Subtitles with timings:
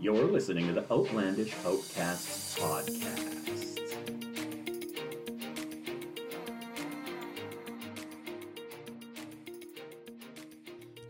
[0.00, 3.26] You're listening to the Outlandish Outcasts podcast.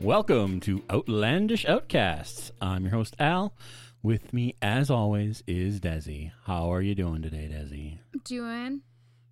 [0.00, 2.50] Welcome to Outlandish Outcasts.
[2.61, 3.55] I'm your host, Al.
[4.03, 6.32] With me, as always, is Desi.
[6.46, 7.98] How are you doing today, Desi?
[8.25, 8.80] Doing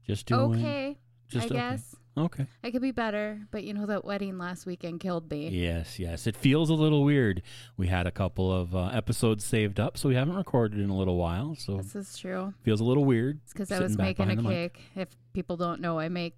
[0.06, 0.98] Just doing okay,
[1.28, 1.54] Just I okay.
[1.54, 1.96] guess.
[2.18, 2.46] Okay.
[2.64, 5.48] I could be better, but you know that wedding last weekend killed me.
[5.48, 6.26] Yes, yes.
[6.26, 7.42] It feels a little weird.
[7.76, 10.96] We had a couple of uh, episodes saved up, so we haven't recorded in a
[10.96, 11.54] little while.
[11.56, 12.52] So This is true.
[12.62, 13.40] feels a little weird.
[13.44, 14.78] It's because I was making a cake.
[14.94, 16.34] If people don't know, I make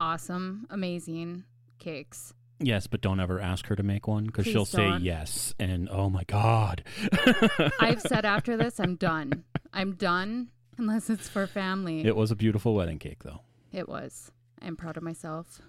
[0.00, 1.44] awesome, amazing
[1.78, 2.34] cakes.
[2.62, 5.02] Yes, but don't ever ask her to make one because she'll say don't.
[5.02, 6.84] yes, and oh my god.
[7.80, 9.44] I've said after this, I'm done.
[9.72, 12.04] I'm done unless it's for family.
[12.04, 13.40] it was a beautiful wedding cake, though.
[13.72, 14.30] It was.
[14.62, 15.60] I'm proud of myself.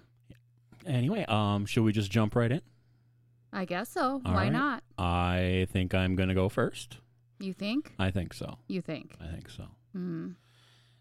[0.86, 2.60] Anyway, um, should we just jump right in?
[3.52, 4.20] I guess so.
[4.24, 4.52] All Why right.
[4.52, 4.82] not?
[4.98, 6.98] I think I'm gonna go first.
[7.38, 7.92] You think?
[7.98, 8.58] I think so.
[8.68, 9.14] You think?
[9.20, 9.64] I think so.
[9.92, 10.30] Hmm.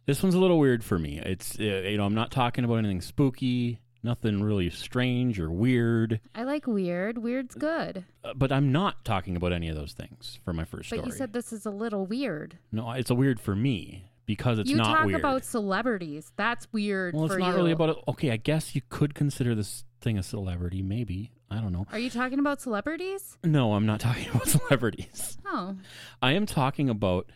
[0.05, 1.19] This one's a little weird for me.
[1.19, 6.19] It's uh, you know I'm not talking about anything spooky, nothing really strange or weird,
[6.35, 7.17] I like weird.
[7.19, 8.03] Weird's good.
[8.23, 11.11] uh, but I'm not talking about any of those things for my first But story.
[11.11, 12.57] you said this is a little weird.
[12.71, 15.19] no, it's a weird for me because it's you not talk weird.
[15.19, 16.31] about celebrities.
[16.35, 17.55] That's weird well, it's not you.
[17.55, 17.97] really about it.
[18.07, 21.31] Okay, I guess you could consider this thing a celebrity, maybe.
[21.49, 21.85] I don't know.
[21.91, 23.37] Are you talking about celebrities?
[23.43, 25.37] No, I'm not talking about celebrities.
[25.45, 25.75] Oh,
[26.21, 27.29] I am talking about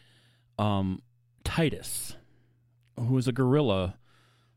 [0.57, 1.01] um,
[1.43, 2.15] Titus,
[2.97, 3.97] who is a gorilla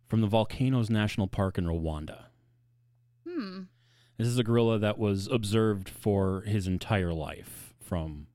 [0.06, 2.24] from the Volcanoes National Park in Rwanda.
[3.26, 3.62] hmm.
[4.16, 8.26] This is a gorilla that was observed for his entire life, from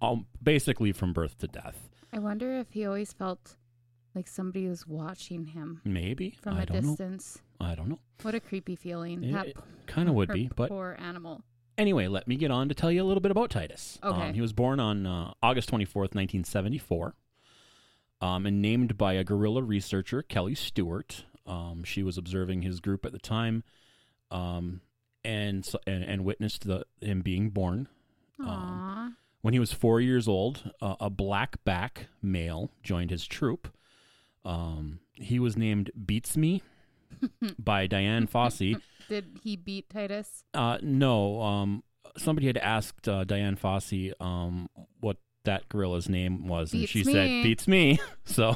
[0.00, 1.89] um, basically from birth to death.
[2.12, 3.56] I wonder if he always felt
[4.14, 6.88] like somebody was watching him Maybe from I a don't know.
[6.90, 7.38] distance.
[7.60, 8.00] I don't know.
[8.22, 9.22] What a creepy feeling.
[9.24, 11.42] It- that it Kind of would be, but poor animal.
[11.78, 13.98] Anyway, let me get on to tell you a little bit about Titus.
[14.04, 14.28] Okay.
[14.28, 17.14] Um, he was born on uh, August 24th, 1974,
[18.20, 21.24] um, and named by a gorilla researcher, Kelly Stewart.
[21.46, 23.64] Um, she was observing his group at the time
[24.30, 24.80] um,
[25.24, 27.88] and, so- and, and witnessed the, him being born.
[28.40, 29.14] Aww.
[29.42, 33.72] When he was four years old, uh, a blackback male joined his troop.
[34.44, 36.62] Um, he was named Beats Me
[37.58, 38.80] by Dian Fossey.
[39.08, 40.44] Did he beat Titus?
[40.54, 41.40] Uh, no.
[41.40, 41.82] Um,
[42.18, 44.68] somebody had asked uh, Dian Fossey um,
[45.00, 47.12] what that gorilla's name was, and Beats she me.
[47.12, 48.54] said "beats me." so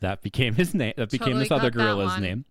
[0.00, 0.92] that became his name.
[0.96, 2.22] That became Totally this other got that gorilla's one.
[2.22, 2.44] name.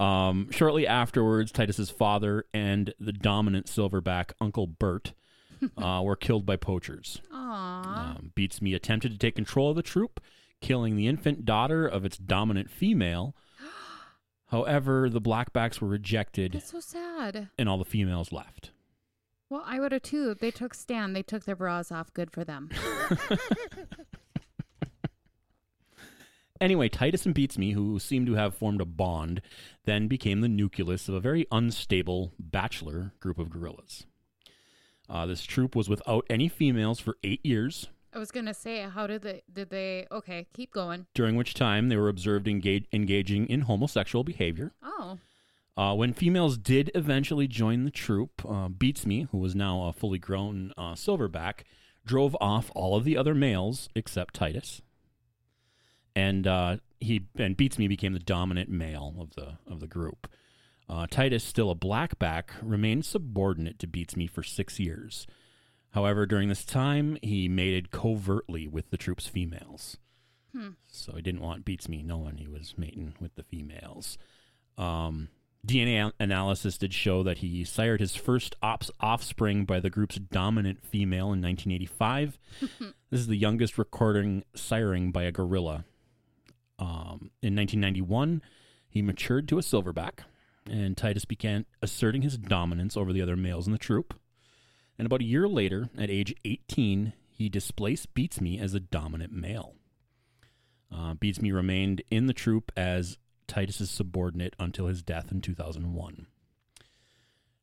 [0.00, 5.12] Um, shortly afterwards, Titus's father and the dominant silverback Uncle Bert
[5.78, 7.20] uh, were killed by poachers.
[7.32, 7.86] Aww.
[8.16, 10.20] Um, Beats Me attempted to take control of the troop,
[10.60, 13.34] killing the infant daughter of its dominant female.
[14.48, 17.48] However, the blackbacks were rejected, That's so sad.
[17.58, 18.70] and all the females left.
[19.48, 20.34] Well, I would have too.
[20.34, 21.12] They took Stan.
[21.12, 22.12] They took their bras off.
[22.14, 22.70] Good for them.
[26.60, 29.40] Anyway, Titus and Beats Me, who seem to have formed a bond,
[29.86, 34.04] then became the nucleus of a very unstable bachelor group of gorillas.
[35.10, 39.06] Uh, this troop was without any females for eight years, I was gonna say, how
[39.06, 39.42] did they?
[39.52, 40.06] Did they?
[40.10, 41.06] Okay, keep going.
[41.14, 44.72] during which time they were observed engage, engaging in homosexual behavior.
[44.82, 45.18] Oh,
[45.76, 49.92] Uh, when females did eventually join the troop, uh, Beats Me, who was now a
[49.92, 51.62] fully grown uh, silverback,
[52.04, 54.82] drove off all of the other males except Titus,
[56.16, 60.28] and uh, he and Beats Me became the dominant male of the of the group.
[60.90, 65.28] Uh, Titus, still a blackback, remained subordinate to Beats Me for six years.
[65.92, 69.98] However, during this time, he mated covertly with the troop's females.
[70.52, 70.70] Hmm.
[70.88, 74.18] So he didn't want Beats Me knowing he was mating with the females.
[74.76, 75.28] Um,
[75.64, 80.82] DNA analysis did show that he sired his first ops offspring by the group's dominant
[80.82, 82.38] female in 1985.
[83.10, 85.84] this is the youngest recording siring by a gorilla.
[86.80, 88.42] Um, in 1991,
[88.88, 90.20] he matured to a silverback,
[90.70, 94.14] and Titus began asserting his dominance over the other males in the troop.
[94.98, 99.32] And about a year later, at age 18, he displaced Beats Me as a dominant
[99.32, 99.74] male.
[100.94, 106.26] Uh, Beats Me remained in the troop as Titus's subordinate until his death in 2001.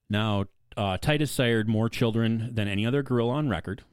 [0.10, 0.46] Now,
[0.76, 3.84] uh, Titus sired more children than any other gorilla on record,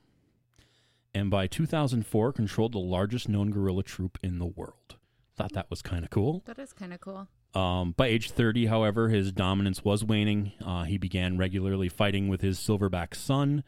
[1.14, 4.96] and by 2004 controlled the largest known gorilla troop in the world.
[5.36, 6.42] Thought that was kind of cool.
[6.46, 7.28] that is kind of cool.
[7.54, 10.52] Um, by age 30, however, his dominance was waning.
[10.64, 13.62] Uh, he began regularly fighting with his silverback son.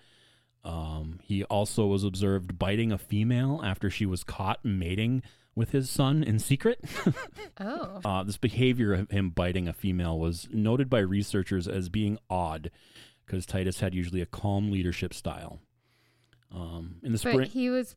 [0.65, 5.23] Um, he also was observed biting a female after she was caught mating
[5.55, 6.81] with his son in secret.
[7.59, 12.19] Oh, Uh, this behavior of him biting a female was noted by researchers as being
[12.29, 12.71] odd
[13.25, 15.61] because Titus had usually a calm leadership style.
[16.55, 17.39] Um, in the spring.
[17.39, 17.97] But he was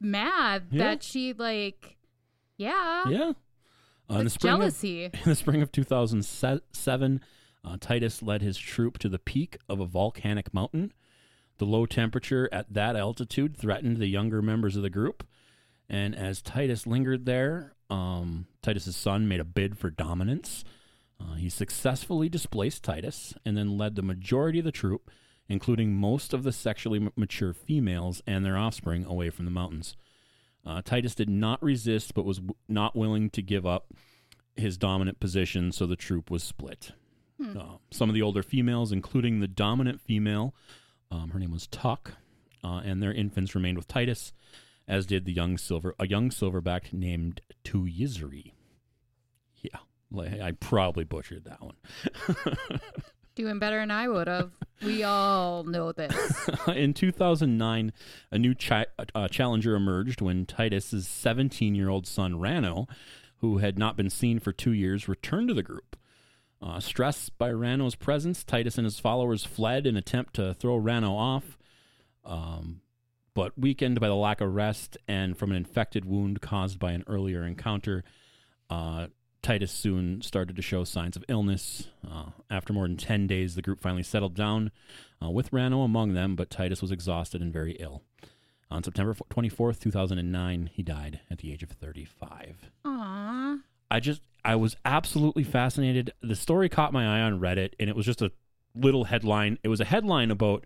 [0.00, 0.84] mad Yeah.
[0.84, 1.96] that she like,
[2.56, 3.32] yeah, yeah.
[4.10, 5.04] Uh, in the spring of jealousy.
[5.04, 7.20] In the spring of 2007,
[7.64, 10.92] uh, Titus led his troop to the peak of a volcanic mountain.
[11.58, 15.26] The low temperature at that altitude threatened the younger members of the group.
[15.88, 20.64] And as Titus lingered there, um, Titus's son made a bid for dominance.
[21.20, 25.10] Uh, he successfully displaced Titus and then led the majority of the troop,
[25.48, 29.96] including most of the sexually mature females and their offspring, away from the mountains.
[30.68, 33.94] Uh, Titus did not resist, but was w- not willing to give up
[34.54, 36.92] his dominant position, so the troop was split.
[37.40, 37.56] Hmm.
[37.56, 40.54] Uh, some of the older females, including the dominant female,
[41.10, 42.12] um, her name was Tuck,
[42.62, 44.34] uh, and their infants remained with Titus,
[44.86, 48.52] as did the young silver a young silverback named Tuyizri.
[49.62, 49.78] Yeah,
[50.42, 51.76] I probably butchered that one.
[53.38, 54.50] Doing better than I would have.
[54.82, 56.48] We all know this.
[56.74, 57.92] in 2009,
[58.32, 58.52] a new
[59.14, 62.88] uh, challenger emerged when Titus's 17 year old son Rano,
[63.36, 65.96] who had not been seen for two years, returned to the group.
[66.60, 71.10] Uh, stressed by Rano's presence, Titus and his followers fled in attempt to throw Rano
[71.10, 71.56] off.
[72.24, 72.80] Um,
[73.34, 77.04] but weakened by the lack of rest and from an infected wound caused by an
[77.06, 78.02] earlier encounter,
[78.68, 79.06] uh,
[79.42, 81.88] Titus soon started to show signs of illness.
[82.08, 84.70] Uh, after more than 10 days, the group finally settled down,
[85.22, 88.02] uh, with Rano among them, but Titus was exhausted and very ill.
[88.70, 92.70] On September 24th, 2009, he died at the age of 35.
[92.84, 93.58] Aw.
[93.90, 96.12] I just, I was absolutely fascinated.
[96.20, 98.30] The story caught my eye on Reddit, and it was just a
[98.74, 99.58] little headline.
[99.62, 100.64] It was a headline about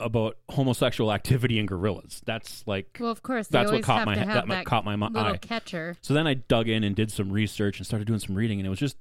[0.00, 2.22] about homosexual activity in gorillas.
[2.24, 4.64] That's like Well, of course, they that's what caught have my to have that that
[4.66, 5.36] caught my mi- little eye.
[5.36, 5.96] catcher.
[6.00, 8.66] So then I dug in and did some research and started doing some reading, and
[8.66, 8.96] it was just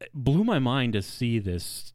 [0.00, 1.92] it blew my mind to see this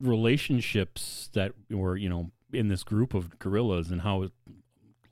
[0.00, 4.30] relationships that were you know in this group of gorillas and how a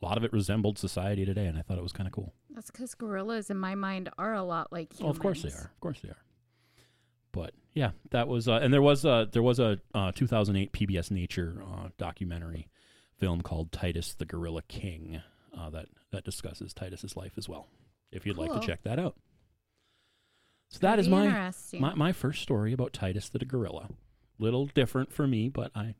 [0.00, 2.34] lot of it resembled society today, and I thought it was kind of cool.
[2.50, 5.06] That's because gorillas, in my mind, are a lot like humans.
[5.06, 5.70] Oh, of course they are.
[5.74, 6.16] Of course they are.
[7.32, 11.10] But yeah, that was uh, and there was a there was a uh, 2008 PBS
[11.10, 12.68] Nature uh, documentary
[13.18, 15.22] film called Titus the Gorilla King
[15.58, 17.68] uh, that that discusses Titus's life as well.
[18.10, 19.16] If you'd like to check that out.
[20.68, 23.88] So that is my my my first story about Titus the gorilla.
[24.38, 25.94] Little different for me, but I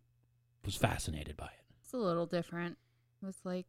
[0.64, 1.64] was fascinated by it.
[1.84, 2.76] It's a little different.
[3.22, 3.66] It was like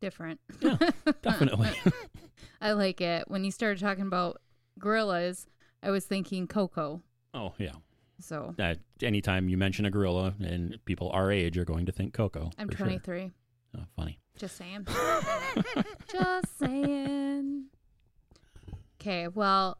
[0.00, 0.40] different.
[0.60, 0.76] Yeah,
[1.22, 1.70] Definitely.
[2.60, 3.28] I like it.
[3.28, 4.40] When you started talking about
[4.78, 5.46] gorillas,
[5.82, 7.02] I was thinking Coco.
[7.34, 7.72] oh yeah.
[8.20, 12.12] So Uh, anytime you mention a gorilla and people our age are going to think
[12.14, 12.50] Coco.
[12.58, 12.86] I'm for sure.
[12.86, 13.30] 23.
[13.76, 14.18] Oh, funny.
[14.36, 14.86] Just saying.
[16.12, 17.66] Just saying.
[19.00, 19.78] Okay, well,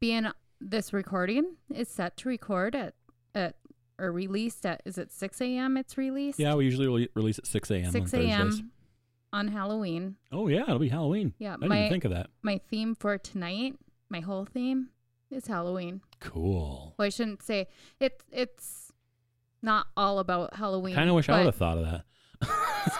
[0.00, 0.26] being
[0.60, 2.94] this recording is set to record at
[3.34, 3.54] at
[3.98, 5.76] or released at is it 6 a.m.
[5.76, 6.38] It's released.
[6.40, 7.84] Yeah, we usually re- release at 6 a.m.
[7.86, 8.30] on 6 Thursdays.
[8.30, 8.70] a.m.
[9.32, 10.16] on Halloween.
[10.32, 11.34] Oh, yeah, it'll be Halloween.
[11.38, 12.30] Yeah, I didn't my even think of that.
[12.42, 13.74] my theme for tonight,
[14.08, 14.88] my whole theme
[15.30, 16.00] is Halloween.
[16.20, 16.94] Cool.
[16.98, 17.68] Well, I shouldn't say
[17.98, 18.92] it's it's
[19.62, 20.94] not all about Halloween.
[20.94, 22.04] kind of wish I would have thought of that.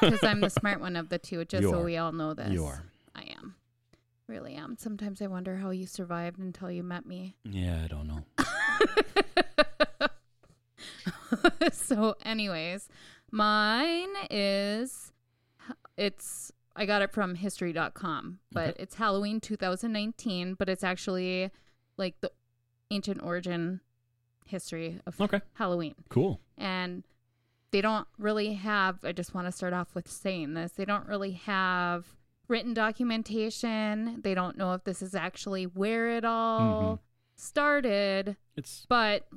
[0.01, 1.45] because I'm the smart one of the two.
[1.45, 1.85] Just You so are.
[1.85, 2.51] we all know this.
[2.53, 2.85] You are.
[3.15, 3.55] I am.
[4.29, 4.77] Really am.
[4.79, 7.35] Sometimes I wonder how you survived until you met me.
[7.45, 8.25] Yeah, I don't know.
[11.73, 12.89] so, anyways,
[13.31, 15.13] mine is
[15.97, 18.83] it's I got it from history.com, but Okay.
[18.83, 21.51] it's Halloween 2019, but it's actually
[22.01, 22.33] like the
[22.91, 23.81] ancient origin
[24.47, 25.95] history of Okay, Halloween.
[26.09, 26.41] cool.
[26.59, 27.05] and
[27.71, 31.07] they don't really have i just want to start off with saying this they don't
[31.07, 32.17] really have
[32.49, 36.99] written documentation they don't know if this is actually where it all Mhm.
[37.37, 39.29] started It's but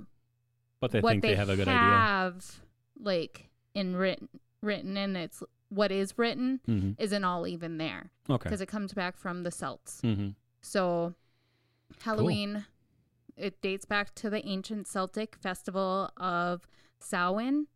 [0.80, 1.96] but they think they, they have a good idea.
[1.96, 2.62] have
[3.00, 4.30] like in written
[4.62, 8.44] written and it's what is written hmm isn't all even there Okay.
[8.50, 10.30] because it comes back from the celts hmm
[10.62, 11.14] so
[12.02, 12.66] Halloween
[13.36, 16.68] it dates back to the ancient Celtic festival of
[17.00, 17.68] Samhain.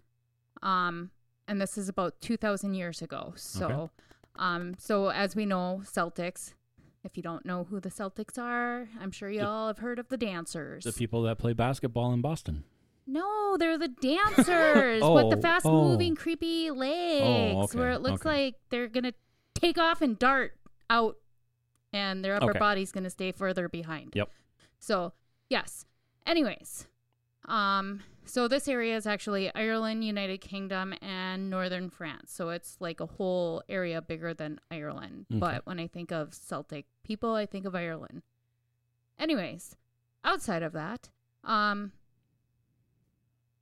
[0.61, 1.11] Um
[1.47, 3.33] and this is about 2000 years ago.
[3.35, 3.91] So Okay.
[4.37, 6.53] um so as we know Celtics
[7.03, 9.97] if you don't know who the Celtics are, I'm sure you The- all have heard
[9.99, 10.83] of the dancers.
[10.83, 12.63] The people that play basketball in Boston.
[13.09, 15.71] no, they're the dancers with Oh, the fast oh.
[15.89, 18.29] moving creepy legs okay, where it looks okay.
[18.45, 19.13] like they're going to
[19.55, 20.57] take off and dart
[20.89, 21.15] out
[21.93, 22.59] and their upper Okay.
[22.59, 24.13] body's going to stay further behind.
[24.15, 24.29] Yep.
[24.79, 25.13] So,
[25.49, 25.85] yes.
[26.25, 26.87] Anyways,
[27.45, 32.29] um so this area is actually Ireland, United Kingdom and northern France.
[32.33, 35.27] So it's like a whole area bigger than Ireland.
[35.31, 35.39] Okay.
[35.39, 38.23] But when I think of Celtic people, I think of Ireland.
[39.17, 39.77] Anyways,
[40.25, 41.09] outside of that,
[41.45, 41.93] um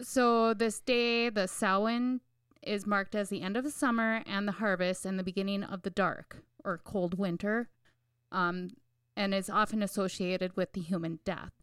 [0.01, 2.21] so this day the Samhain
[2.63, 5.83] is marked as the end of the summer and the harvest and the beginning of
[5.83, 7.69] the dark or cold winter,
[8.35, 8.69] um,
[9.15, 11.53] and is often associated with the human death.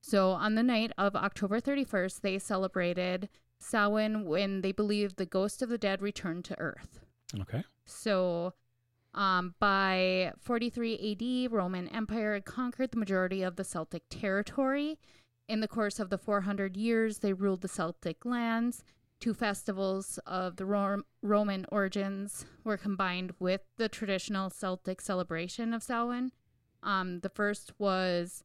[0.00, 5.60] So on the night of October 31st, they celebrated Samhain when they believed the ghost
[5.60, 7.00] of the dead returned to Earth.
[7.38, 7.64] Okay.
[7.84, 8.54] So
[9.12, 14.98] um, by 43 AD, Roman Empire had conquered the majority of the Celtic territory.
[15.48, 18.84] In the course of the 400 years, they ruled the Celtic lands.
[19.20, 25.82] Two festivals of the Ro- Roman origins were combined with the traditional Celtic celebration of
[25.82, 26.32] Samhain.
[26.82, 28.44] Um, the first was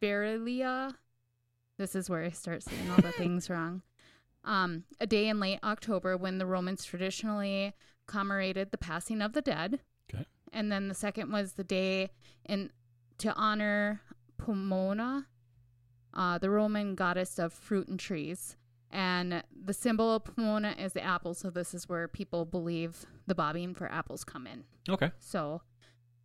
[0.00, 0.94] Berilia.
[1.78, 3.82] This is where I start saying all the things wrong.
[4.44, 7.74] Um, a day in late October when the Romans traditionally
[8.06, 9.80] commemorated the passing of the dead.
[10.12, 10.26] Okay.
[10.52, 12.10] And then the second was the day
[12.44, 12.70] in
[13.18, 14.00] to honor
[14.36, 15.26] Pomona,
[16.14, 18.56] uh, the Roman goddess of fruit and trees.
[18.92, 23.34] And the symbol of Pomona is the apple, so this is where people believe the
[23.34, 24.64] bobbing for apples come in.
[24.88, 25.10] Okay.
[25.18, 25.62] So,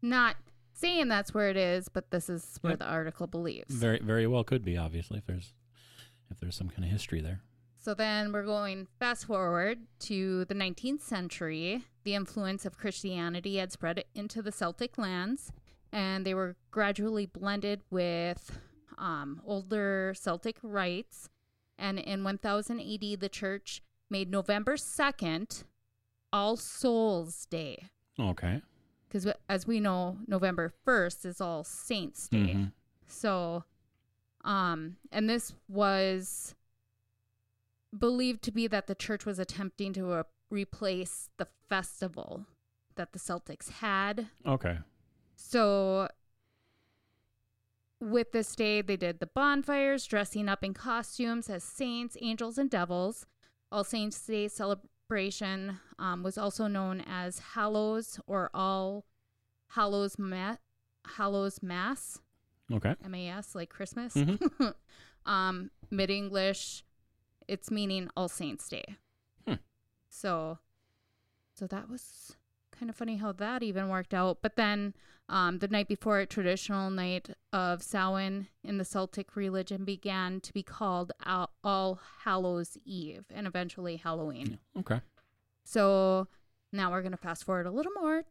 [0.01, 0.35] not
[0.73, 2.79] saying that's where it is, but this is where Yep.
[2.79, 3.73] the article believes.
[3.73, 5.53] Very very well could be obviously if there's
[6.29, 7.41] if there's some kind of history there.
[7.79, 11.85] So then we're going fast forward to the 19th century.
[12.03, 15.53] The influence of Christianity had spread into the Celtic lands,
[15.93, 18.59] and they were gradually blended with
[18.97, 21.29] um, older Celtic rites.
[21.77, 25.63] And in 1000 AD, the church made November 2nd
[26.33, 27.89] All Souls Day.
[28.19, 28.61] Okay.
[29.07, 32.53] Because as we know, November 1st is All Saints Day.
[32.55, 32.71] Mhm.
[33.05, 33.63] So,
[34.43, 36.55] um, and this was
[37.97, 42.45] believed to be that the church was attempting to uh, replace the festival
[42.95, 44.27] that the Celtics had.
[44.45, 44.79] Okay.
[45.35, 46.09] So,
[47.99, 52.69] with this day, they did the bonfires, dressing up in costumes as saints, angels, and
[52.69, 53.25] devils.
[53.71, 59.05] All Saints' Day celebration um, was also known as Hallows or All
[59.69, 60.57] Hallows Ma-
[61.05, 62.19] Hallows Mass.
[62.71, 62.95] Okay.
[63.07, 64.13] MAS, like Christmas.
[64.13, 64.73] Mhm.
[65.25, 66.83] um, Mid English,
[67.47, 68.97] it's meaning All Saints Day.
[69.47, 69.55] Hmm.
[70.09, 70.59] So,
[71.53, 72.35] so that was
[72.71, 74.39] kind of funny how that even worked out.
[74.41, 74.93] But then,
[75.29, 80.53] um, the night before it, traditional night of Samhain in the Celtic religion began to
[80.53, 84.59] be called All, All Hallows Eve, and eventually Halloween.
[84.79, 85.01] Okay.
[85.65, 86.27] So
[86.71, 88.23] now we're gonna fast forward a little more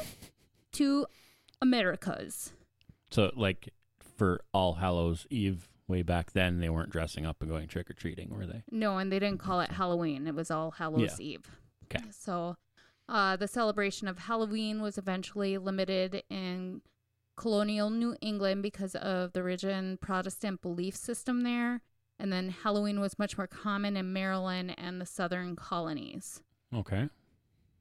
[0.72, 1.06] to
[1.62, 2.52] Americas.
[3.10, 3.68] So like
[4.16, 7.94] for All Hallows Eve way back then they weren't dressing up and going trick or
[7.94, 8.62] treating, were they?
[8.70, 10.26] No, and they didn't call it Halloween.
[10.26, 11.44] It was All Hallows Eve.
[11.84, 12.04] Okay.
[12.10, 12.56] So,
[13.08, 16.82] uh, the celebration of Halloween was eventually limited in
[17.36, 21.82] colonial New England because of the rigid Protestant belief system there.
[22.18, 26.42] And then Halloween was much more common in Maryland and the southern colonies.
[26.74, 27.08] Okay.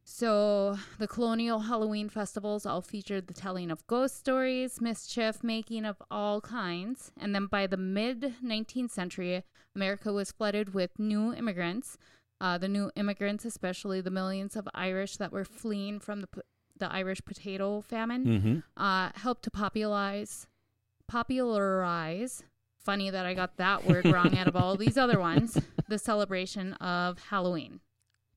[0.08, 6.00] So, the colonial Halloween festivals all featured the telling of ghost stories, mischief making of
[6.12, 7.12] all kinds.
[7.20, 9.44] And then by the mid 19th century,
[9.75, 11.98] America was flooded with new immigrants.
[12.42, 16.27] Uh, the new immigrants, especially the millions of Irish that were fleeing from the,
[16.77, 18.82] the Irish potato famine, Mm-hmm.
[18.84, 20.48] uh, helped to popularize,
[21.08, 22.44] popularize.
[22.84, 25.58] Funny that I got that word wrong out of all these other ones.
[25.88, 27.80] The celebration of Halloween.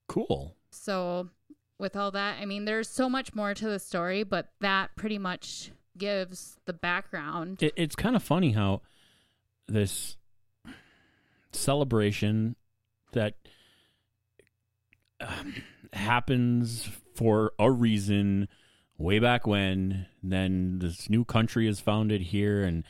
[0.06, 0.54] Cool.
[0.70, 1.30] So,
[1.78, 5.16] with all that, I mean, there's so much more to the story, but that pretty
[5.16, 7.62] much gives the background.
[7.62, 8.82] It, it's kind of funny how
[9.66, 10.18] this
[11.52, 12.56] celebration
[13.12, 13.34] that
[15.20, 15.54] um,
[15.92, 18.48] happens for a reason
[18.96, 22.84] way back when then this new country is founded here and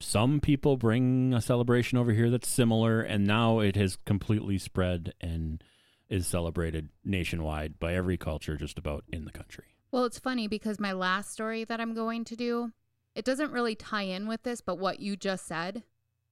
[0.00, 5.12] some people bring a celebration over here that's similar and now it has completely spread
[5.20, 5.62] and
[6.08, 9.64] is celebrated nationwide by every culture just about in the country.
[9.90, 12.72] Well, it's funny because my last story that I'm going to do,
[13.14, 15.82] it doesn't really tie in with this, but what you just said,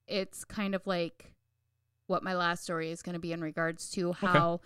[0.07, 1.33] it's kind of like
[2.07, 4.61] what my last story is going to be in regards to how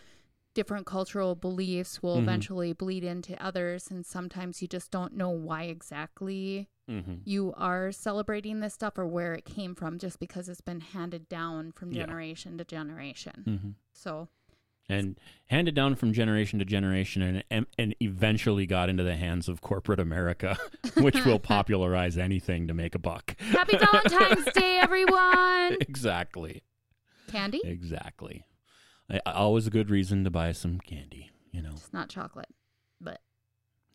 [0.53, 2.23] different cultural beliefs will Mhm.
[2.23, 7.15] eventually bleed into others and sometimes you just don't know why exactly mm-hmm.
[7.23, 11.29] you are celebrating this stuff or where it came from just because it's been handed
[11.29, 12.05] down from Yeah.
[12.05, 13.43] generation to generation.
[13.47, 13.69] Mm-hmm.
[13.93, 14.27] So,
[14.89, 19.47] and handed down from generation to generation and, and and eventually got into the hands
[19.47, 20.57] of corporate America,
[20.97, 23.39] which will popularize anything to make a buck.
[23.39, 25.77] happy Valentine's Day, everyone!
[25.79, 26.63] exactly.
[27.27, 27.61] Candy?
[27.63, 28.43] Exactly.
[29.11, 31.71] I, always a good reason to buy some candy, you know.
[31.71, 32.49] It's not chocolate,
[32.99, 33.21] but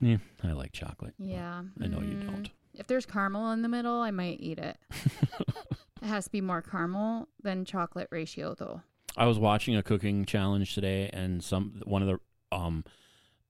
[0.00, 1.14] Yeah, I like chocolate.
[1.18, 1.62] yeah.
[1.82, 2.50] I know you mm, don't.
[2.74, 4.76] If there's caramel in the middle, I might eat it.
[6.02, 8.82] It has to be more caramel than chocolate ratio, though.
[9.16, 12.84] I was watching a cooking challenge today, and some one of the um,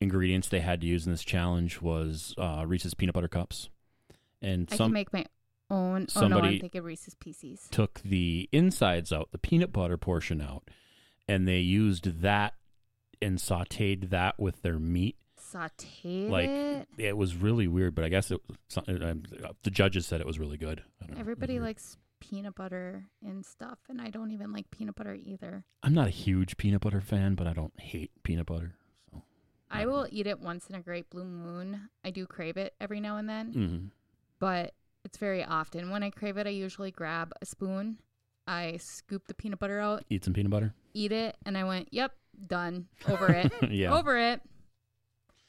[0.00, 3.68] ingredients they had to use in this challenge was uh, Reese's peanut butter cups,
[4.40, 5.26] and I some can make my
[5.70, 6.06] own.
[6.14, 7.66] oh no, somebody- I'm thinking Reese's Pieces.
[7.70, 10.70] took the insides out, the peanut butter portion out,
[11.28, 12.54] and they used that
[13.22, 15.16] and sautéed that with their meat.
[15.40, 16.88] Sauteed Like it.
[16.98, 18.40] it was really weird, but I guess it,
[18.76, 18.82] uh,
[19.62, 20.82] the judges said it was really good.
[21.00, 21.14] I don't know.
[21.14, 25.14] It was Everybody likes peanut butter and stuff, and I don't even like peanut butter
[25.14, 25.64] either.
[25.82, 28.74] I'm not a huge peanut butter fan, but I don't hate peanut butter.
[29.12, 29.22] So.
[29.70, 30.08] I don't will know.
[30.10, 31.88] eat it once in a great blue moon.
[32.04, 33.90] I do crave it every now and then, Mhm.
[34.38, 35.90] but it's very often.
[35.90, 37.98] When I crave it, I usually grab a spoon.
[38.46, 40.72] I scoop the peanut butter out, Eat some peanut butter.
[40.94, 42.12] eat it, and I went, "Yep,
[42.46, 42.86] done.
[43.08, 43.52] Over it.
[43.70, 43.94] yeah.
[43.96, 44.40] Over it."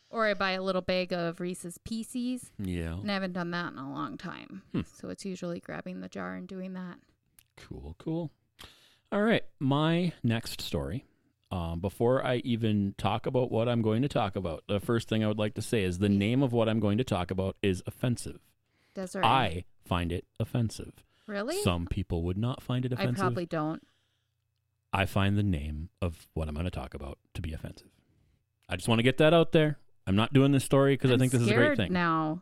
[0.09, 2.93] Or I buy a little bag of Reese's Pieces, Yeah.
[2.93, 4.61] and I haven't done that in a long time.
[4.71, 4.81] Hmm.
[4.95, 6.97] So it's usually grabbing the jar and doing that.
[7.57, 8.31] Cool, cool.
[9.11, 11.03] All right, my next story.
[11.51, 15.23] Um, before I even talk about what I'm going to talk about, the first thing
[15.23, 17.55] I would like to say is the name of what I'm going to talk about
[17.61, 18.39] is offensive.
[18.93, 19.23] Desert.
[19.25, 20.93] I find it offensive.
[21.27, 21.61] Really?
[21.61, 23.15] Some people would not find it offensive.
[23.15, 23.85] I probably don't.
[24.93, 27.89] I find the name of what I'm going to talk about to be offensive.
[28.69, 29.77] I just want to get that out there.
[30.05, 31.93] I'm not doing this story because I think this is a great thing.
[31.93, 32.41] Now,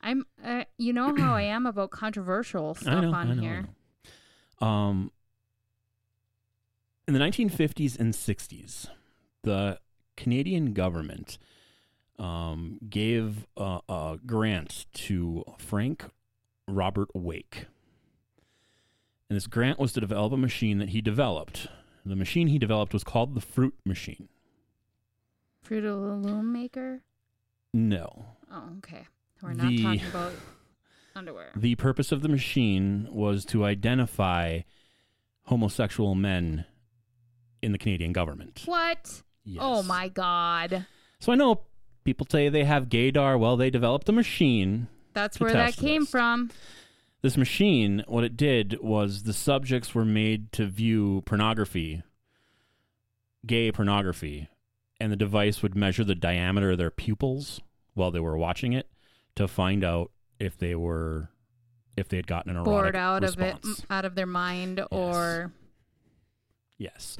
[0.00, 0.24] I'm.
[0.44, 3.66] Uh, you know how I am about controversial stuff know, on know, here.
[4.60, 5.10] Um,
[7.08, 8.88] in the 1950s and 60s,
[9.42, 9.78] the
[10.16, 11.38] Canadian government
[12.18, 16.06] um, gave a, a grant to Frank
[16.66, 17.66] Robert Wake.
[19.28, 21.66] And this grant was to develop a machine that he developed.
[22.04, 24.28] The machine he developed was called the Fruit Machine.
[25.62, 27.02] Fruit of the Loom maker.
[27.74, 28.26] No.
[28.52, 29.06] Oh, okay.
[29.42, 30.32] We're not The- talking about
[31.16, 31.50] underwear.
[31.56, 34.60] The purpose of the machine was to identify
[35.44, 36.64] homosexual men
[37.62, 38.62] in the Canadian government.
[38.66, 39.00] What?
[39.12, 39.58] Oh, yes.
[39.64, 40.86] Oh my God.
[41.18, 41.62] So I know
[42.04, 43.38] people say they have gaydar.
[43.38, 44.86] Well, they developed a machine.
[45.14, 46.10] That's where that came this.
[46.10, 46.50] from.
[47.26, 52.04] This machine, what it did was the subjects were made to view pornography,
[53.44, 54.48] gay pornography,
[55.00, 57.60] and the device would measure the diameter of their pupils
[57.94, 58.88] while they were watching it
[59.34, 61.28] to find out if they were
[61.96, 63.66] if they had gotten an erotic Bored out response.
[63.66, 65.50] of it, out of their mind, or
[66.78, 67.16] Yes.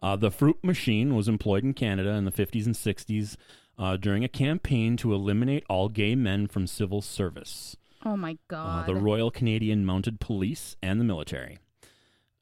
[0.00, 3.36] Uh, the fruit machine was employed in Canada in the 50s and 60s
[3.78, 7.76] uh, during a campaign to eliminate all gay men from civil service.
[8.04, 8.86] Oh my Uh, God.
[8.86, 11.58] the Royal Canadian Mounted Police and the military.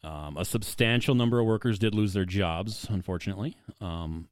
[0.03, 3.57] Um, a substantial number of workers did lose their jobs, unfortunately.
[3.83, 4.29] Um,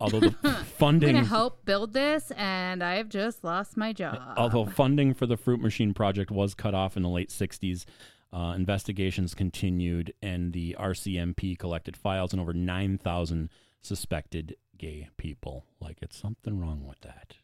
[0.00, 4.18] although the I'm funding, gonna help build this, and I've just lost my job.
[4.36, 7.84] although funding for the fruit machine project was cut off in the late 60s,
[8.32, 13.48] uh, investigations continued, and the RCMP collected files on over 9,000
[13.80, 15.64] suspected gay people.
[15.80, 17.36] Like it's something wrong with that.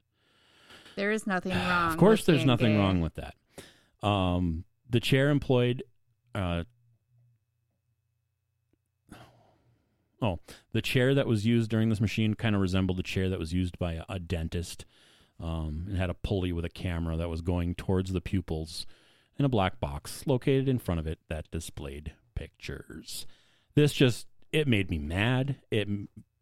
[0.96, 1.92] There is nothing wrong.
[1.92, 3.34] Of course, with there's nothing wrong with that.
[4.06, 5.82] Um, the chair employed.
[6.34, 6.64] Uh,
[10.20, 10.40] oh,
[10.72, 13.52] the chair that was used during this machine kind of resembled the chair that was
[13.52, 14.84] used by a, a dentist.
[15.40, 18.86] Um, it had a pulley with a camera that was going towards the pupils,
[19.36, 23.26] and a black box located in front of it that displayed pictures.
[23.74, 25.56] This just it made me mad.
[25.70, 25.88] It,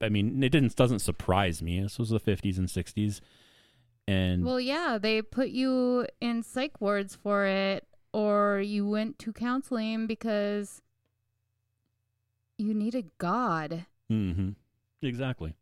[0.00, 1.80] I mean, it didn't doesn't surprise me.
[1.80, 3.20] This was the 50s and 60s,
[4.06, 9.32] and Well, yeah, they put you in psych wards for it, or you went to
[9.32, 10.82] counseling because
[12.58, 13.86] you needed God.
[14.10, 14.50] Mm-hmm.
[15.02, 15.54] Exactly.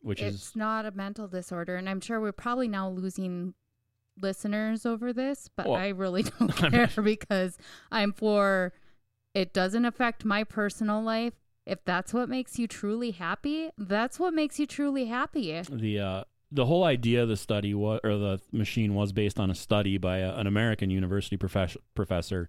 [0.00, 3.54] Which it's is not a mental disorder, and I'm sure we're probably now losing
[4.20, 7.56] listeners over this, but Well, I really don't care because
[7.90, 8.72] I'm for
[9.34, 11.34] it doesn't affect my personal life.
[11.66, 15.62] If that's what makes you truly happy, that's what makes you truly happy.
[15.62, 16.24] the uh,
[16.54, 19.98] the whole idea of the study was, or the machine was based on a study
[19.98, 22.48] by a, an American university profess- professor.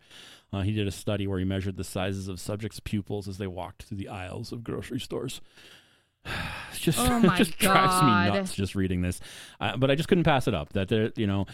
[0.53, 3.47] Uh, he did a study where he measured the sizes of subjects' pupils as they
[3.47, 5.41] walked through the aisles of grocery stores.
[6.71, 9.21] It's just, Oh just drives me nuts just reading this.
[9.61, 10.73] Uh, but I just couldn't pass it up.
[10.73, 11.45] That there, you know,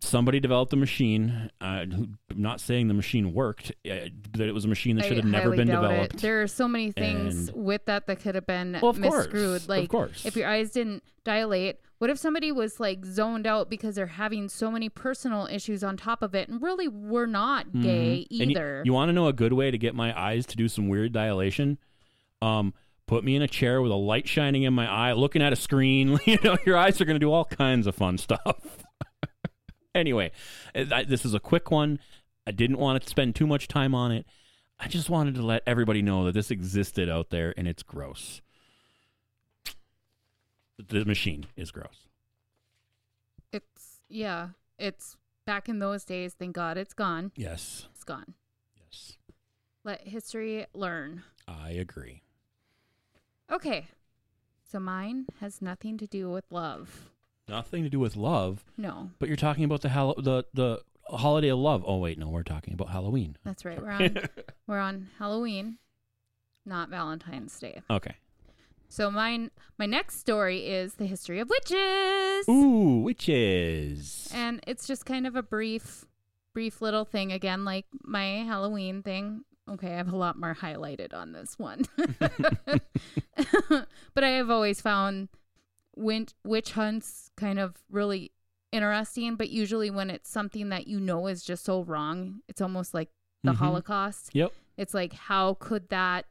[0.00, 1.50] somebody developed a machine.
[1.60, 3.70] Uh, I'm not saying the machine worked.
[3.88, 6.14] Uh, that it was a machine that should have never been developed.
[6.14, 6.20] It.
[6.20, 9.26] There are so many things And- with that that could have been Well, of course,
[9.26, 9.62] miscrewed.
[9.62, 10.26] of Like course.
[10.26, 14.48] if your eyes didn't dilate, what if somebody was like zoned out because they're having
[14.48, 18.40] so many personal issues on top of it, and really were not gay Mhm.
[18.40, 18.82] And y- either?
[18.84, 21.12] You, want to know a good way to get my eyes to do some weird
[21.12, 21.78] dilation?
[22.40, 22.74] Um,
[23.06, 25.56] put me in a chair with a light shining in my eye, looking at a
[25.56, 26.18] screen.
[26.26, 28.56] you know, your eyes are going to do all kinds of fun stuff.
[29.94, 30.32] Anyway,
[30.74, 31.98] I, this is a quick one.
[32.46, 34.26] I didn't want to spend too much time on it.
[34.78, 38.40] I just wanted to let everybody know that this existed out there and it's gross.
[40.76, 42.08] The machine is gross.
[43.52, 44.48] It's yeah.
[44.78, 46.34] It's back in those days.
[46.34, 47.30] Thank God it's gone.
[47.36, 47.86] Yes.
[47.94, 48.34] It's gone.
[48.76, 49.18] Yes.
[49.84, 51.22] Let history learn.
[51.46, 52.22] I agree.
[53.52, 53.86] Okay.
[54.68, 57.11] So mine has nothing to do with love.
[57.48, 61.48] Nothing to do with love, No, but you're talking about the hall- the the holiday
[61.48, 61.82] of love.
[61.86, 63.36] Oh wait, no, we're talking about Halloween.
[63.44, 63.80] that's right.
[63.82, 64.16] We're on
[64.66, 65.78] we're on Halloween,
[66.64, 67.82] not Valentine's Day.
[67.90, 68.16] okay.
[68.88, 72.48] So mine my next story is the history of witches.
[72.48, 74.30] Ooh, witches.
[74.34, 76.04] And it's just kind of a brief
[76.54, 79.44] brief little thing again like my Halloween thing.
[79.70, 81.84] Okay, I have a lot more highlighted on this one.
[84.14, 85.28] but I have always found
[85.96, 88.32] witch hunts kind of really
[88.72, 92.94] interesting, but usually when it's something that you know is just so wrong, it's almost
[92.94, 93.10] like
[93.44, 93.56] the Mhm.
[93.56, 94.30] Holocaust.
[94.34, 94.52] Yep.
[94.76, 96.26] It's like how could that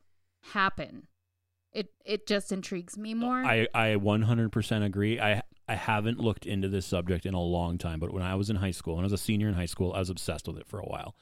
[0.53, 1.07] happen?
[1.71, 3.43] It it just intrigues me more.
[3.43, 5.19] I I 100% agree.
[5.19, 8.49] I I haven't looked into this subject in a long time, but when I was
[8.49, 10.57] in high school, when I was a senior in high school, I was obsessed with
[10.57, 11.15] it for a while.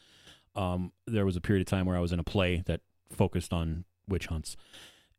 [0.55, 3.53] Um, there was a period of time where I was in a play that focused
[3.53, 4.55] on witch hunts,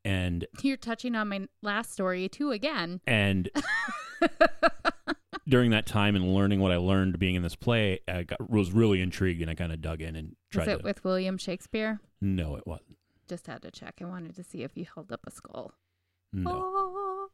[0.04, 3.00] and You're touching on my last story too again.
[3.06, 3.48] and
[5.48, 8.72] during that time and learning what I learned being in this play, I got, was
[8.72, 10.84] really intrigued and I kind of dug in and tried Was it to.
[10.84, 12.00] with William Shakespeare?
[12.20, 12.96] no, it wasn't.
[13.28, 13.98] Just had to check.
[14.00, 15.72] I wanted to see if you held up a skull.
[16.32, 16.50] No.
[16.50, 17.28] Oh.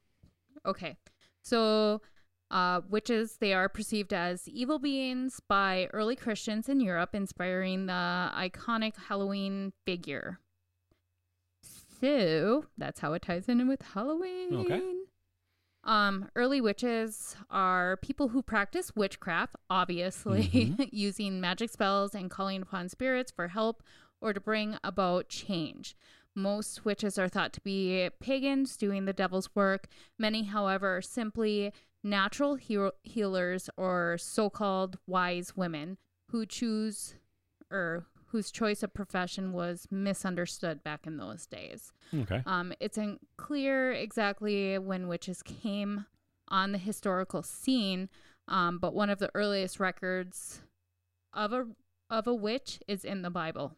[0.66, 0.96] Okay.
[1.42, 2.02] So,
[2.50, 7.92] uh, witches, they are perceived as evil beings by early Christians in Europe, inspiring the
[8.34, 10.38] iconic Halloween figure.
[12.00, 14.54] So, that's how it ties in with Halloween.
[14.54, 14.82] Okay.
[15.84, 20.88] Um, early witches are people who practice witchcraft, obviously, Mhm.
[20.92, 23.82] using magic spells and calling upon spirits for help
[24.20, 25.96] or to bring about change.
[26.34, 29.86] Most witches are thought to be pagans doing the devil's work.
[30.18, 35.98] Many, however, are simply natural heal- healers or so called wise women
[36.30, 37.14] who choose
[37.70, 41.94] or whose choice of profession was misunderstood back in those days.
[42.14, 42.42] Okay.
[42.44, 46.04] Um, it's unclear exactly when witches came
[46.48, 48.10] on the historical scene,
[48.46, 50.60] um, but one of the earliest records
[51.32, 51.66] of a
[52.10, 53.74] of a witch is in the Bible.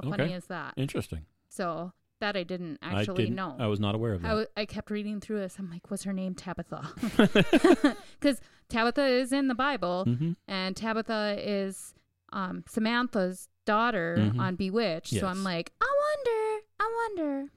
[0.00, 0.74] How funny is that?
[0.76, 1.26] Interesting.
[1.48, 3.56] So that I didn't I actually didn't, know.
[3.58, 4.28] I was not aware of I, that.
[4.28, 5.56] w- I kept reading through this.
[5.58, 6.36] I'm like, was her name?
[6.36, 6.86] Tabitha.
[8.20, 10.32] Because Tabitha is in the Bible, mm-hmm.
[10.46, 11.94] and Tabitha is
[12.32, 14.40] um, Samantha's daughter Mhm.
[14.40, 15.12] on Bewitched.
[15.20, 17.50] So I'm like, I wonder, I wonder.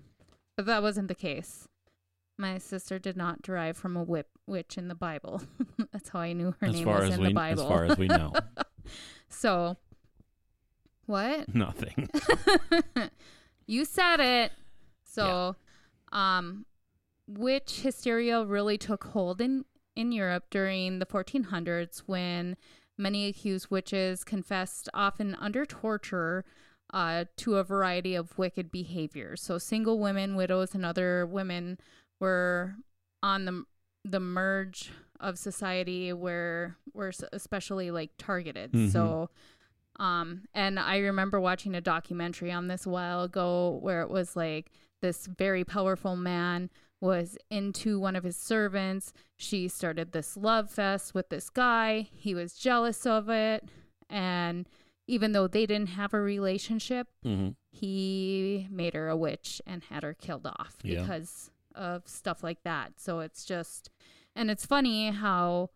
[0.58, 1.68] But that wasn't the case.
[2.38, 5.42] My sister did not derive from a whip, witch in the Bible.
[5.92, 7.64] That's how I knew her As name far was as in we the Bible.
[7.64, 8.34] as far as we know,
[9.30, 9.78] so,
[11.06, 11.54] what?
[11.54, 12.10] nothing.
[13.68, 14.52] you said it.
[15.04, 15.56] So,
[16.12, 16.66] um,
[17.28, 22.56] witch hysteria really took hold in in Europe during the 1400s when
[23.02, 26.46] many accused witches confessed, often under torture,
[26.94, 29.42] uh, to a variety of wicked behaviors.
[29.42, 31.80] So, single women, widows, and other women
[32.20, 32.76] were
[33.24, 33.66] on the
[34.04, 38.72] the merge of society where were especially like targeted.
[38.72, 38.92] Mhm.
[38.92, 39.30] So,
[40.00, 44.36] um, and I remember watching a documentary on this a while ago where it was
[44.36, 46.70] like this very powerful man
[47.02, 49.12] was into one of his servants.
[49.36, 52.08] She started this love fest with this guy.
[52.14, 53.68] He was jealous of it.
[54.10, 54.70] And
[55.08, 60.04] even though they didn't have a relationship, hmm he made her a witch and had
[60.04, 61.02] her killed off Yeah.
[61.04, 63.00] because of stuff like that.
[63.00, 63.90] So it's just,
[64.36, 65.70] and it's funny how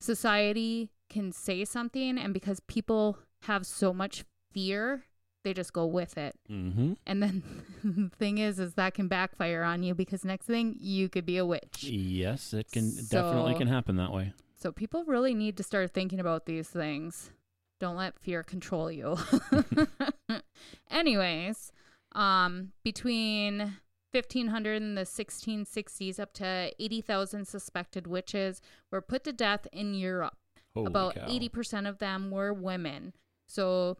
[0.00, 5.04] society can say something, and because people have so much fear,
[5.42, 6.34] they just go with it.
[6.48, 7.42] hmm And then
[7.84, 11.36] the thing is, is that can backfire on you because next thing you could be
[11.36, 11.84] a witch.
[11.84, 14.32] Yes, it can it definitely can happen that way.
[14.56, 17.30] So people really need to start thinking about these things.
[17.80, 19.16] Don't let fear control you.
[20.90, 21.72] Anyways,
[22.12, 23.78] um, between
[24.12, 30.36] 1500 and the 1660s, up to 80,000 suspected witches were put to death in Europe.
[30.74, 31.26] Holy About cow.
[31.26, 33.14] 80% of them were women.
[33.48, 33.98] So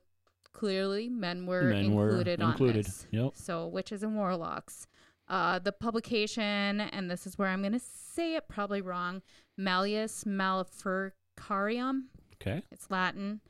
[0.52, 2.84] clearly, men were Men were included on included.
[2.86, 3.06] this.
[3.10, 3.32] Yep.
[3.34, 4.86] So witches and warlocks.
[5.28, 9.22] Uh, the publication, and this is where I'm going to say it probably wrong,
[9.56, 12.02] Malleus Maleficarium.
[12.40, 12.62] Okay.
[12.70, 13.40] It's Latin,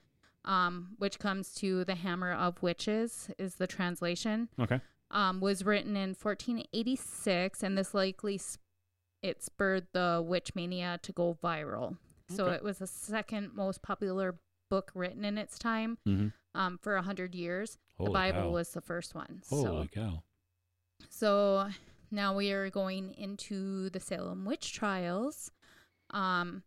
[0.45, 4.49] um, which comes to the hammer of witches is the translation.
[4.61, 4.81] Okay.
[5.11, 8.61] Um, was written in 1486, and this likely sp-
[9.23, 11.97] it spurred the witch mania to go viral.
[12.29, 14.37] So it was the second most popular
[14.73, 17.79] book written in its time hmm um, for a hundred years.
[17.99, 18.51] Holy the Bible cow.
[18.51, 19.43] was the first one.
[19.49, 20.23] Holy so, cow.
[21.09, 21.69] so
[22.11, 25.51] now we are going into the Salem witch trials.
[26.11, 26.63] Um,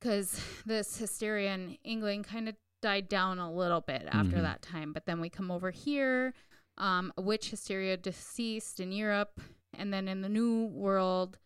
[0.00, 4.42] because this hysteria in England kind of died down a little bit after Mhm.
[4.42, 4.92] that time.
[4.92, 6.34] But then we come over here,
[6.76, 9.40] um, a witch hysteria deceased in Europe,
[9.72, 11.38] and then in the New World,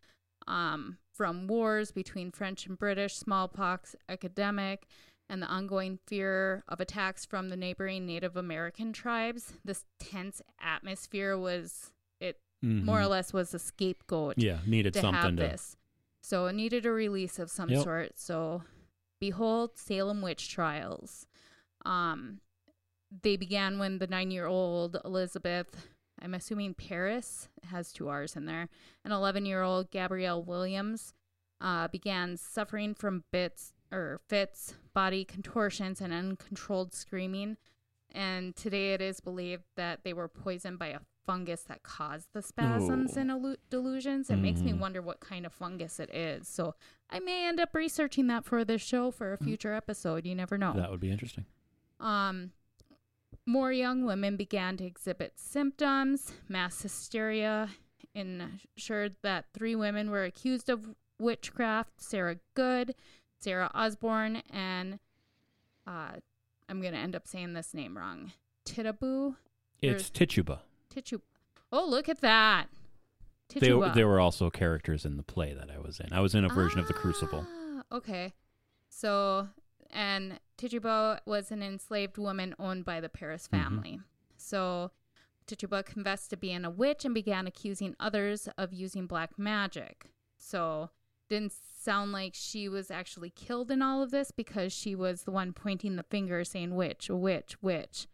[0.48, 4.88] um, from wars between French and British, smallpox, epidemic,
[5.28, 9.52] and the ongoing fear of attacks from the neighboring Native American tribes.
[9.64, 13.08] This tense atmosphere was it more or Mhm.
[13.10, 15.42] less was a scapegoat Yeah, needed to have something to.
[15.42, 15.76] this.
[16.22, 17.84] So it needed a release of some Yep.
[17.84, 18.18] sort.
[18.18, 18.64] So
[19.20, 21.26] behold Salem witch trials.
[21.84, 22.40] Um
[23.22, 25.88] they began when the 9-year-old Elizabeth,
[26.20, 28.68] I'm assuming Parris has two R's in there,
[29.02, 31.14] and 11-year-old Gabrielle Williams
[31.60, 37.56] uh, began suffering from bits or fits, body contortions, and uncontrolled screaming.
[38.12, 42.40] And today it is believed that they were poisoned by a fungus that caused the
[42.40, 43.20] spasms Oh.
[43.20, 44.30] and delusions.
[44.30, 44.78] It makes me Mhm.
[44.78, 46.48] wonder what kind of fungus it is.
[46.48, 46.74] So
[47.10, 50.24] I may end up researching that for this show for a future episode.
[50.24, 50.72] You never know.
[50.74, 51.44] That would be interesting.
[52.00, 52.52] Um,
[53.44, 56.32] more young women began to exhibit symptoms.
[56.48, 57.70] Mass hysteria
[58.14, 62.94] ensured that three women were accused of witchcraft Sarah Good,
[63.40, 64.98] Sarah Osborne, and
[65.86, 66.12] uh,
[66.68, 68.32] I'm going to end up saying this name wrong.
[68.64, 69.36] Titaboo?
[69.80, 70.60] It's Tituba.
[70.90, 71.22] Tituba.
[71.72, 72.66] Oh, look at that.
[73.54, 73.92] They, Tituba.
[73.94, 76.12] there were also characters in the play that I was in.
[76.12, 77.46] I was in a version of The Crucible.
[77.48, 78.34] Ah, Okay.
[78.90, 79.48] So,
[79.90, 83.50] and Tituba was an enslaved woman owned by the Parris Mhm.
[83.50, 84.00] family.
[84.36, 84.90] So,
[85.46, 90.06] Tituba confessed to being a witch and began accusing others of using black magic.
[90.36, 90.90] So,
[91.28, 91.52] didn't
[91.88, 95.54] sound like she was actually killed in all of this because she was the one
[95.54, 98.06] pointing the finger saying witch, witch, witch.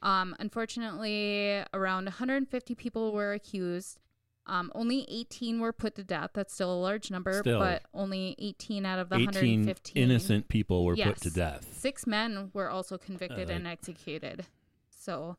[0.00, 3.98] Um, unfortunately, around 150 people were accused.
[4.46, 6.30] Um, only 18 were put to death.
[6.32, 7.58] That's still a large number, Still.
[7.58, 11.68] but only 18 out of the 18 115 innocent people were put to death.
[11.76, 14.46] Six men were also convicted Uh, and executed.
[14.88, 15.36] So,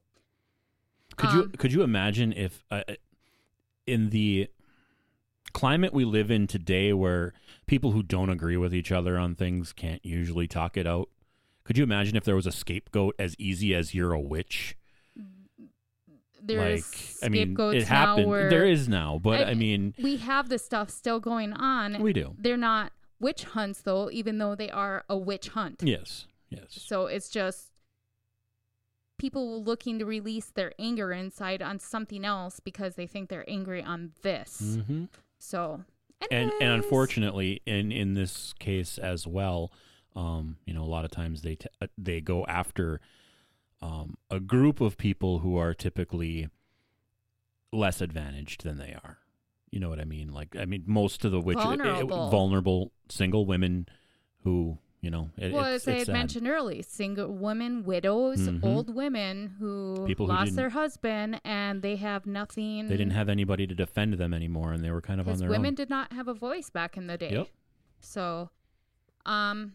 [1.16, 2.94] Could you Um, could you imagine if uh, uh,
[3.88, 4.50] in the
[5.58, 7.34] climate we live in today where
[7.66, 11.10] people who don't agree with each other on things can't usually talk it out?
[11.64, 14.76] Could you imagine if there was a scapegoat as easy as you're a witch?
[16.42, 16.86] there's
[17.20, 18.26] like I mean scapegoats it happened.
[18.26, 21.52] now where there is now, but I- I, mean we have this stuff still going
[21.54, 22.02] on.
[22.02, 22.36] we do.
[22.38, 25.82] They're not witch hunts though, even though they are a witch hunt.
[25.84, 26.26] Yes.
[26.50, 26.68] Yes.
[26.70, 27.72] So it's just
[29.18, 33.82] people looking to release their anger inside on something else because they think they're angry
[33.84, 34.78] on this.
[34.88, 35.06] hmm
[35.40, 35.84] So,
[36.32, 39.72] and and unfortunately in in this case as well
[40.16, 43.00] um you know a lot of times they t- uh, they go after
[43.82, 46.50] um a group of people who are typically
[47.72, 49.20] less advantaged than they are.
[49.70, 50.34] You know what i mean?
[50.34, 52.30] Like i mean most of the witch Vulnerable.
[52.30, 53.88] vulnerable single women
[54.44, 56.14] who you know it, well, it's, as I had sad.
[56.14, 58.64] mentioned earlier, single women, widows, Mhm.
[58.64, 62.88] old women who People who lost their husband and they have nothing.
[62.88, 65.48] they didn't have anybody to defend them anymore and they were kind of on their
[65.50, 67.32] women own Women did not have a voice back in the day.
[67.32, 67.48] Yep.
[68.00, 68.50] So,
[69.26, 69.74] um,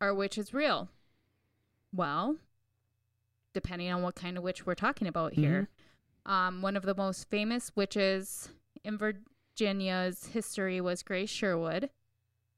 [0.00, 0.88] our witch is real?
[1.92, 2.36] Well,
[3.54, 5.68] depending on what kind of witch we're talking about here.
[6.26, 6.30] Mm-hmm.
[6.32, 8.50] Um, one of the most famous witches
[8.84, 11.90] in Virginia's history was Grace Sherwood.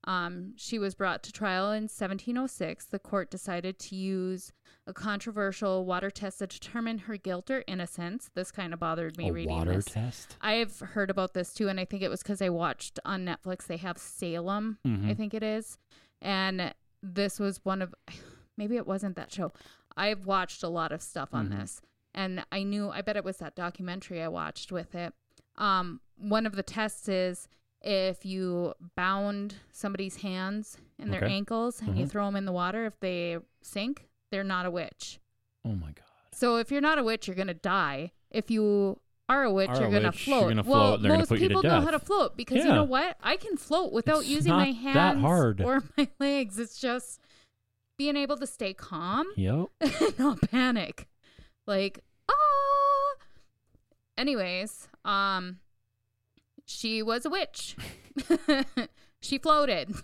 [0.04, 2.86] Um, she was brought to trial in 1706.
[2.86, 4.52] The court decided to use
[4.86, 8.30] a controversial water test to determine her guilt or innocence.
[8.34, 9.84] This kind of bothered me a reading water this.
[9.84, 13.26] test I've heard about this too, and I think it was because I watched on
[13.26, 13.66] Netflix.
[13.66, 15.16] They have Salem, I Mhm.
[15.16, 15.76] think it is,
[16.22, 17.94] and this was one of
[18.56, 19.52] maybe it wasn't that show.
[19.96, 21.60] I've watched a lot of stuff on Mhm.
[21.60, 21.82] this,
[22.14, 22.88] and I knew.
[22.88, 25.12] I bet it was that documentary I watched with it.
[25.56, 27.48] Um, one of the tests is
[27.82, 31.32] if you bound somebody's hands and their Okay.
[31.34, 32.10] ankles and you Mhm.
[32.10, 35.18] throw them in the water, if they sink, they're not a witch.
[35.64, 38.12] oh my god So if you're not a witch, you're gonna die.
[38.30, 40.40] If you are a witch, Are you're gonna float.
[40.40, 42.70] you're gonna well, float they're most you to people know how to float because you
[42.72, 43.16] know what?
[43.22, 45.60] I can float without It's using my hands hard.
[45.60, 46.58] or my legs.
[46.58, 47.20] It's just
[47.98, 51.08] being able to stay calm yep and not panic.
[51.66, 53.16] Like, ah.
[54.16, 55.60] Anyways, um,
[56.70, 57.76] she was a witch.
[59.20, 59.94] she floated.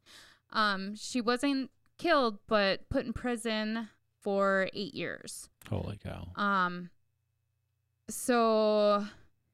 [0.52, 3.88] um, she wasn't killed, but put in prison
[4.22, 5.48] for eight years.
[5.68, 6.90] holy cow Um,
[8.08, 9.06] so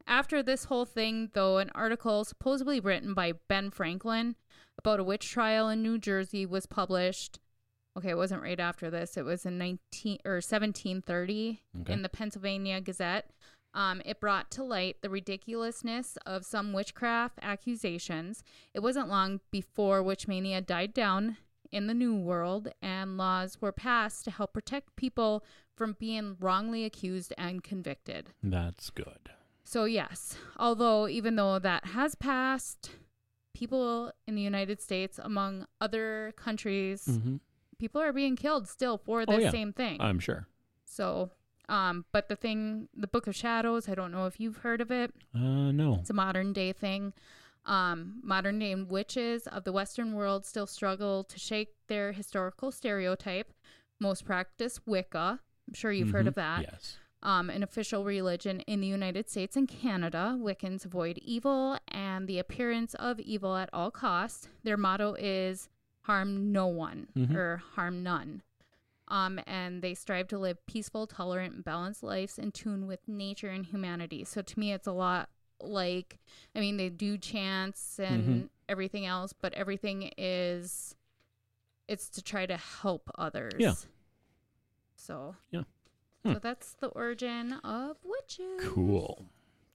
[0.06, 4.36] after this whole thing, though, an article supposedly written by Ben Franklin
[4.78, 7.38] about a witch trial in New Jersey was published.
[7.96, 9.16] Okay, it wasn't right after this.
[9.16, 11.92] It was in 19 or 1730 Okay.
[11.92, 13.30] in the Pennsylvania Gazette.
[13.72, 18.42] Um, it brought to light the ridiculousness of some witchcraft accusations.
[18.74, 21.36] It wasn't long before witch mania died down
[21.70, 25.44] in the New World, and laws were passed to help protect people
[25.76, 28.30] from being wrongly accused and convicted.
[28.42, 29.30] That's good.
[29.62, 32.90] So, yes, although even though that has passed,
[33.54, 37.36] people in the United States, among other countries, Mm-hmm.
[37.78, 39.50] people are being killed still for Oh, the yeah.
[39.50, 40.00] same thing.
[40.00, 40.46] I'm sure.
[40.84, 41.30] so,
[41.70, 44.90] um, but the thing, the Book of Shadows, I don't know if you've heard of
[44.90, 45.14] it.
[45.34, 45.94] Uh, no.
[46.00, 47.12] It's a modern day thing.
[47.66, 53.52] Um, modern day witches of the Western world still struggle to shake their historical stereotype.
[54.00, 55.40] Most practice Wicca.
[55.68, 56.28] I'm sure you've heard Mhm.
[56.28, 56.62] of that.
[56.62, 56.96] Yes.
[57.22, 60.38] um, an official religion in the United States and Canada.
[60.40, 64.48] Wiccans avoid evil and the appearance of evil at all costs.
[64.64, 65.68] Their motto is
[66.04, 67.34] harm no one Mhm.
[67.36, 68.40] or harm none.
[69.10, 73.48] Um, and they strive to live peaceful, tolerant, and balanced lives in tune with nature
[73.50, 74.24] and humanity.
[74.24, 75.28] So to me, it's a lot
[75.60, 76.18] like,
[76.54, 78.48] I mean, they do chants and Mhm.
[78.68, 80.94] everything else, but everything is,
[81.88, 83.54] it's to try to help others.
[83.58, 83.74] Yeah.
[84.94, 85.34] So.
[85.50, 85.64] Yeah.
[86.24, 86.34] Hmm.
[86.34, 88.60] So that's the origin of witches.
[88.60, 89.26] Cool.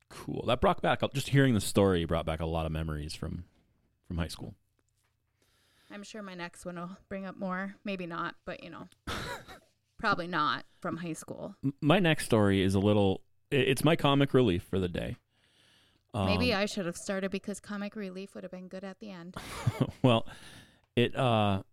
[0.10, 0.45] Cool.
[0.45, 3.43] That brought back just hearing the story brought back a lot of memories from
[4.08, 4.56] from high school.
[5.91, 7.76] I'm sure my next one will bring up more.
[7.84, 8.88] Maybe not, but you know,
[9.97, 11.55] probably not from high school.
[11.81, 13.21] My next story is a little.
[13.51, 15.17] It's my comic relief for the day.
[16.13, 19.12] Maybe Um, I should have started because comic relief would have been good at the
[19.12, 19.36] end.
[20.01, 20.25] well,
[20.95, 21.63] it uh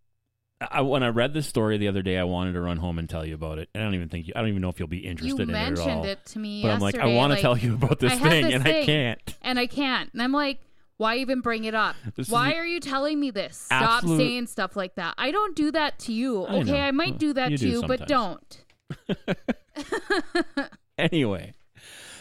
[0.70, 3.08] I, when I read this story the other day, I wanted to run home and
[3.08, 3.68] tell you about it.
[3.74, 5.50] I don't even think you, I don't even know if you'll be You interested in
[5.50, 5.86] it at all.
[5.86, 8.12] mentioned it to me but I'm like, I want to like, tell you about this
[8.12, 9.36] I thing, this and I can't.
[9.42, 10.10] and I can't.
[10.12, 10.60] And I'm like,
[11.02, 11.96] why even bring it up?
[12.14, 13.56] This Why are you telling me this?
[13.56, 15.14] Stop absolute- saying stuff like that.
[15.18, 16.44] I don't do that to you.
[16.44, 16.78] I Okay, know.
[16.78, 18.64] I might do that you to do you, but don't.
[20.98, 21.54] anyway,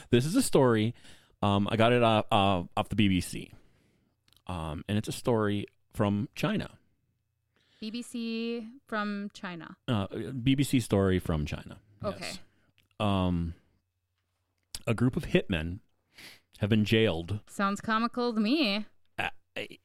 [0.10, 0.96] this is a story.
[1.44, 3.52] Um, I got it off, uh, off the BBC,
[4.48, 6.72] um, and it's a story from China.
[7.82, 9.76] BBC from China.
[9.88, 11.78] Uh, BBC story from China.
[12.04, 12.32] Okay.
[13.00, 13.54] Um,
[14.88, 15.80] a group of hitmen
[16.62, 17.40] have been jailed.
[17.48, 18.86] Sounds comical to me.
[19.20, 19.30] Uh,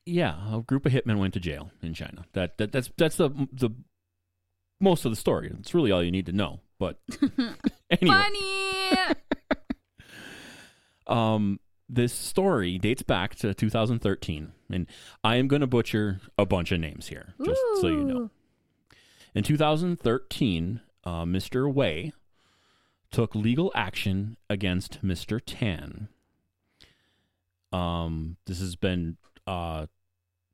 [0.04, 2.26] yeah, a group of hitmen went to jail in China.
[2.34, 3.70] That, that that's that's the the
[4.78, 5.50] most of the story.
[5.58, 6.60] It's really all you need to know.
[6.78, 7.00] But
[7.90, 9.14] anyway, Funny.
[11.06, 14.86] um, this story dates back to 2013, and
[15.24, 18.30] I am going to butcher a bunch of names here, just so you know.
[19.34, 21.72] In 2013, uh, Mr.
[21.72, 22.12] Wei
[23.10, 25.40] took legal action against Mr.
[25.44, 26.08] Tan.
[27.76, 29.86] Um, this has been uh,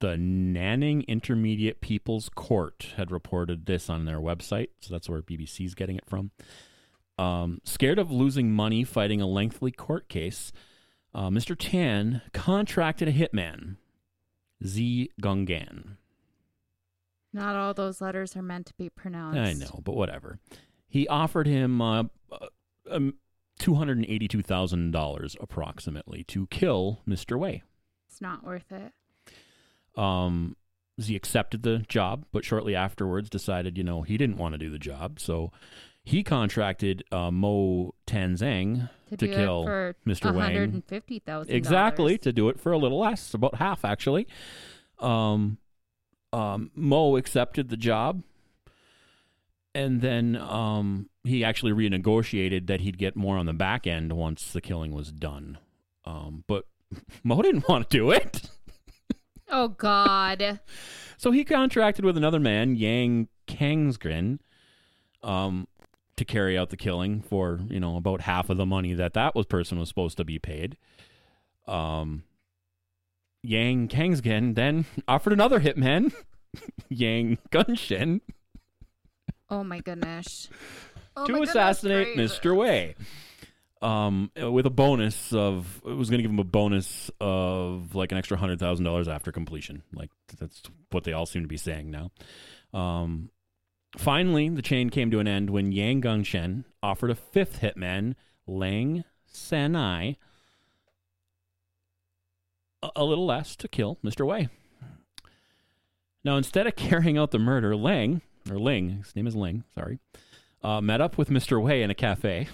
[0.01, 5.75] the Nanning Intermediate People's Court had reported this on their website, so that's where BBC's
[5.75, 6.33] getting it from.
[7.19, 10.53] Um, scared of losing money fighting a lengthy court case,
[11.15, 11.55] uh, Mr.
[11.57, 13.77] Tan contracted a hitman,
[14.67, 15.99] Z Gungan.
[17.33, 19.39] Not all those letters are meant to be pronounced.
[19.39, 20.39] I know, but whatever.
[20.89, 22.05] He offered him uh,
[22.91, 23.01] a,
[23.63, 27.39] $282,000 approximately to kill Mr.
[27.39, 27.63] Wei.
[28.09, 28.93] It's not worth it.
[29.97, 30.57] Um,
[30.97, 34.71] he accepted the job, but shortly afterwards decided, you know, he didn't want to do
[34.71, 35.21] the job.
[35.21, 35.53] So
[36.05, 39.65] he contracted uh, Mo Tanzang to, to kill
[40.07, 40.35] Mr.
[40.35, 40.83] Wang.
[41.57, 44.27] Exactly, to do it for a little less, about half actually.
[44.99, 45.59] Um,
[46.33, 48.23] um, Mo accepted the job
[49.75, 54.53] and then um, he actually renegotiated that he'd get more on the back end once
[54.53, 55.59] the killing was done.
[56.05, 56.67] Um, but
[57.25, 58.43] Mo didn't want to do it,
[59.49, 60.61] Oh God.
[61.17, 64.39] so he contracted with another man, Yang Kangsgren,
[65.23, 65.69] um,
[66.17, 69.35] to carry out the killing for you know about half of the money that that
[69.35, 70.77] was person was supposed to be paid.
[71.67, 72.25] Um,
[73.43, 76.13] Yang Kangsgen then offered another hitman,
[76.89, 78.21] Yang Gunshin,
[79.53, 80.49] Oh my goodness.
[81.15, 82.39] Oh to my assassinate gracious.
[82.39, 82.57] Mr.
[82.57, 82.95] Wei.
[83.83, 88.13] Um, with a bonus of it was going to give him a bonus of like
[88.13, 89.83] an extra hundred thousand dollars after completion.
[89.93, 92.13] Like that's what they all seem to be saying now.
[92.73, 93.29] Um,
[93.99, 98.15] finally, the chain came to an end when Yang Gungshen offered a fifth hitman,
[98.47, 100.17] Lang Sanai,
[102.83, 104.27] a, a little less to kill Mr.
[104.27, 104.49] Wei.
[106.25, 109.99] Now, instead of carrying out the murder, Lang or Ling, his name is Ling, sorry,
[110.63, 111.63] uh, met up with Mr.
[111.63, 112.49] Wei in a cafe,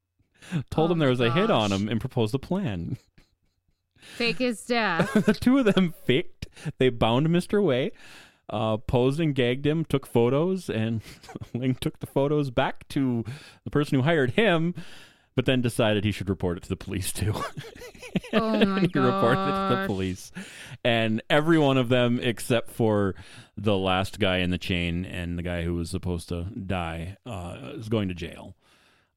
[0.70, 2.96] told Oh him there was a hit on him, and proposed a plan.
[3.96, 5.12] Fake his death.
[5.12, 7.62] the two of them faked they bound Mr.
[7.62, 7.92] Wei,
[8.50, 11.00] uh, posed and gagged him, took photos, and
[11.54, 13.24] Ling took the photos back to
[13.64, 14.74] the person who hired him,
[15.34, 17.34] but then decided he should report it to the police too.
[18.32, 20.32] Oh my he reported it to the police,
[20.84, 23.14] and every one of them except for
[23.56, 27.72] the last guy in the chain and the guy who was supposed to die uh,
[27.74, 28.56] is going to jail.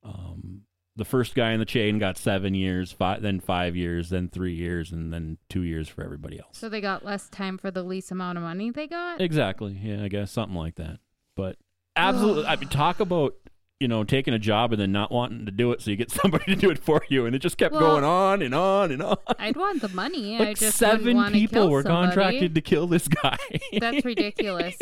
[0.03, 0.61] Um,
[0.95, 4.53] the first guy in the chain got seven years, five, then five years, then three
[4.53, 6.57] years, and then two years for everybody else.
[6.57, 9.19] So they got less time for the least amount of money they got.
[9.19, 9.77] Exactly.
[9.81, 10.99] Yeah, I guess something like that.
[11.35, 11.57] But
[11.97, 13.35] absolutely, I mean, talk about
[13.79, 16.11] you know taking a job and then not wanting to do it, so you get
[16.21, 18.91] somebody to do it for you, and it just kept Well- going on and on
[18.91, 19.17] and on.
[19.39, 20.35] I'd want the money.
[20.39, 22.07] I like just seven people were somebody.
[22.07, 23.37] contracted to kill this guy.
[23.79, 24.77] That's ridiculous.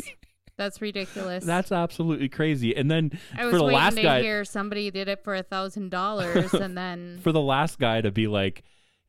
[0.56, 1.44] That's ridiculous.
[1.44, 2.76] That's absolutely crazy.
[2.76, 5.41] And then I was for the last to guy, hear somebody did it for a
[5.41, 8.64] thousand dollars, and then for the last guy to be like,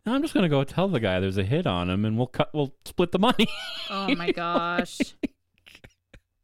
[0.06, 2.48] I'm just gonna go tell the guy there's a hit on him, and we'll cut,
[2.54, 3.46] we'll split the money.
[3.90, 4.98] oh my gosh,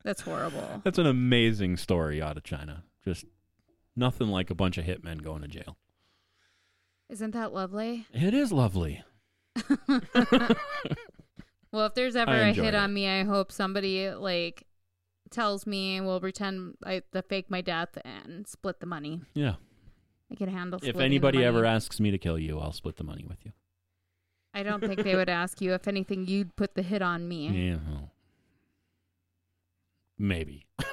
[0.04, 0.82] that's horrible.
[0.84, 2.84] That's an amazing story out of China.
[3.04, 3.24] Just
[3.96, 5.76] nothing like a bunch of hitmen going to jail.
[7.08, 8.06] Isn't that lovely?
[8.12, 9.02] It is lovely.
[11.72, 12.74] Well, if there's ever a hit it.
[12.74, 14.66] on me, I hope somebody like
[15.30, 19.20] tells me and will pretend I to fake my death and split the money.
[19.34, 19.54] Yeah.
[20.30, 20.80] I can handle.
[20.82, 23.52] If the anybody ever asks me to kill you, I'll split the money with you.
[24.52, 25.74] I don't think they would ask you.
[25.74, 27.48] If anything, you'd put the hit on me.
[27.70, 27.76] Yeah.
[30.22, 30.66] Maybe.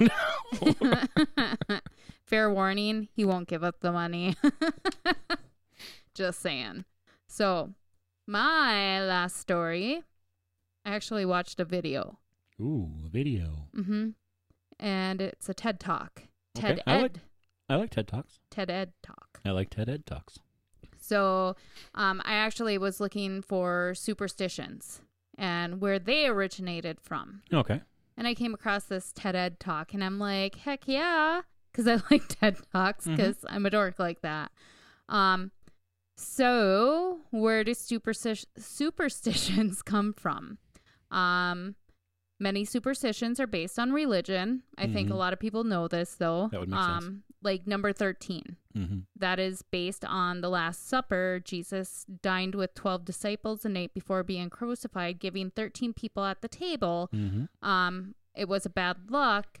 [2.24, 4.36] Fair warning, he won't give up the money.
[6.14, 6.84] Just saying.
[7.26, 7.74] So,
[8.26, 10.02] my last story,
[10.84, 12.18] I actually watched a video.
[12.60, 13.68] Ooh, a video.
[13.74, 14.08] hmm
[14.80, 16.22] And it's a TED Talk.
[16.54, 17.02] TED Okay, I Ed.
[17.02, 17.16] like-
[17.70, 18.40] I like TED Talks.
[18.50, 19.40] TED Ed Talk.
[19.44, 20.38] I like TED Ed Talks.
[20.98, 21.54] So,
[21.94, 25.02] um, I actually was looking for superstitions
[25.36, 27.42] and where they originated from.
[27.52, 27.82] Okay.
[28.18, 31.42] And I came across this TED Ed talk, and I'm like, heck yeah,
[31.72, 34.50] because I like TED talks because I'm a dork like that.
[35.08, 35.52] Um,
[36.16, 40.58] so where do supersti- superstitions come from?
[41.12, 41.76] Um,
[42.40, 44.64] many superstitions are based on religion.
[44.76, 45.16] I think a Mhm.
[45.18, 46.48] lot of people know this though.
[46.50, 47.14] That would make um, sense.
[47.40, 48.98] Like number thirteen Mm-hmm.
[49.16, 51.40] that is based on the Last Supper.
[51.44, 56.48] Jesus dined with 12 disciples the night before being crucified, giving 13 people at the
[56.48, 57.08] table.
[57.12, 57.68] Mm-hmm.
[57.68, 59.60] Um, it was a bad luck.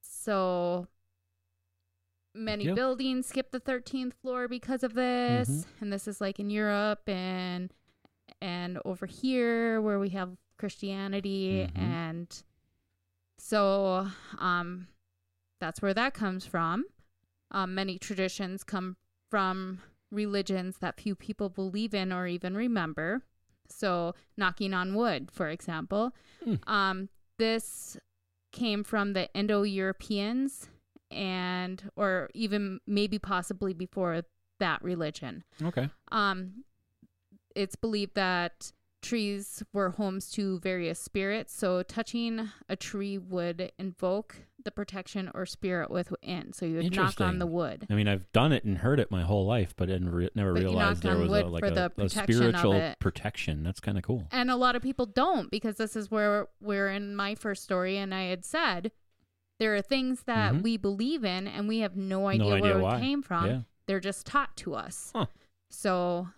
[0.00, 0.88] So
[2.34, 2.74] many Yeah.
[2.74, 5.48] buildings skip the 13th floor because of this.
[5.48, 5.84] Mm-hmm.
[5.84, 7.72] And this is like in Europe and
[8.40, 11.78] and over here where we have Christianity Mhm.
[11.78, 12.42] and
[13.38, 14.88] so um
[15.60, 16.84] that's where that comes from.
[17.52, 18.96] Um, many traditions come
[19.30, 19.80] from
[20.10, 23.22] religions that few people believe in or even remember.
[23.68, 26.14] So, knocking on wood, for example.
[26.44, 26.54] Hmm.
[26.66, 27.96] Um, this
[28.52, 30.68] came from the Indo Europeans
[31.10, 34.22] and, or even maybe possibly before
[34.60, 35.44] that religion.
[35.62, 35.88] Okay.
[36.10, 36.64] Um,
[37.54, 38.72] it's believed that
[39.02, 45.46] trees were homes to various spirits, so touching a tree would invoke the protection or
[45.46, 46.52] spirit within.
[46.52, 47.86] So you would knock on the wood.
[47.90, 50.30] I mean, I've done it and heard it my whole life, but I never, re-
[50.34, 53.62] never But realized there was a, like a, the a spiritual protection.
[53.62, 54.26] That's kind of cool.
[54.30, 57.96] And a lot of people don't because this is where we're in my first story,
[57.98, 58.92] and I had said
[59.58, 60.62] there are things that Mhm.
[60.62, 62.96] we believe in and we have no idea, no idea where why.
[62.96, 63.46] it came from.
[63.46, 63.60] yeah.
[63.86, 65.10] They're just taught to us.
[65.14, 65.26] Huh.
[65.70, 66.28] So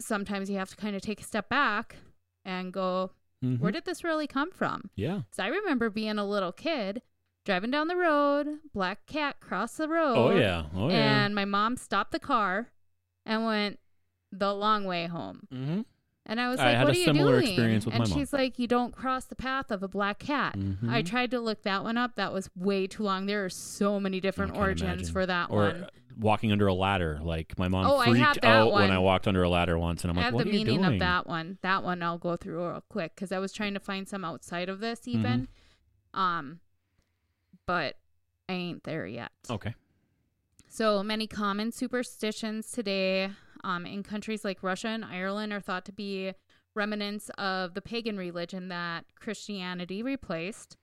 [0.00, 1.96] sometimes you have to kind of take a step back
[2.44, 3.10] and go,
[3.44, 3.60] Mhm.
[3.60, 4.90] where did this really come from?
[4.96, 5.22] yeah.
[5.30, 7.02] So I remember being a little kid
[7.48, 10.14] driving down the road, black cat crossed the road.
[10.16, 10.64] Oh yeah.
[10.76, 11.24] Oh yeah.
[11.24, 12.68] And my mom stopped the car
[13.24, 13.78] and went
[14.30, 15.48] the long way home.
[15.52, 15.80] mm-hmm.
[16.26, 18.08] And I was I like, had "What a are you doing?" experience with and my
[18.10, 18.18] mom.
[18.18, 21.06] she's like, "You don't cross the path of a black cat." I Mhm.
[21.08, 22.16] tried to look that one up.
[22.16, 23.24] That was way too long.
[23.24, 25.12] There are so many different origins imagine.
[25.14, 25.84] for that or one.
[25.84, 25.88] uh,
[26.18, 27.18] walking under a ladder.
[27.22, 28.90] Like my mom Oh, I freaked out when.
[28.90, 30.82] I walked under a ladder once, and I'm I like, "What the are you meaning
[30.82, 31.56] doing?" of that one.
[31.62, 34.68] That one I'll go through real quick because I was trying to find some outside
[34.68, 35.48] of this even,
[36.14, 36.20] Mm-hmm.
[36.20, 36.60] um,
[37.68, 37.96] but
[38.48, 39.30] I ain't there yet.
[39.50, 39.74] Okay.
[40.68, 43.30] So many common superstitions today
[43.62, 46.32] um, in countries like Russia and Ireland are thought to be
[46.74, 50.78] remnants of the pagan religion that Christianity replaced.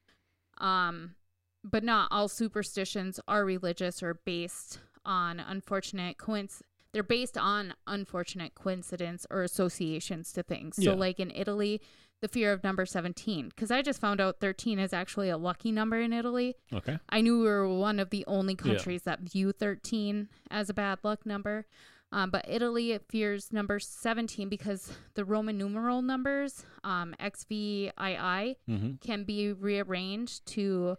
[0.59, 1.15] Um,
[1.63, 6.61] but not all superstitions are religious or based on unfortunate coinc.
[6.93, 10.75] They're based on unfortunate coincidence or associations to things.
[10.77, 10.91] Yeah.
[10.91, 11.81] So, like in Italy,
[12.21, 15.71] the fear of number 17, because I just found out 13 is actually a lucky
[15.71, 16.55] number in Italy.
[16.73, 16.97] Okay.
[17.09, 18.73] I knew we were one of the only Yeah.
[18.73, 21.65] countries that view 13 as a bad luck number.
[22.11, 28.91] Um, but Italy it fears number 17 because the Roman numeral numbers um, XVII Mm-hmm.
[29.01, 30.97] can be rearranged to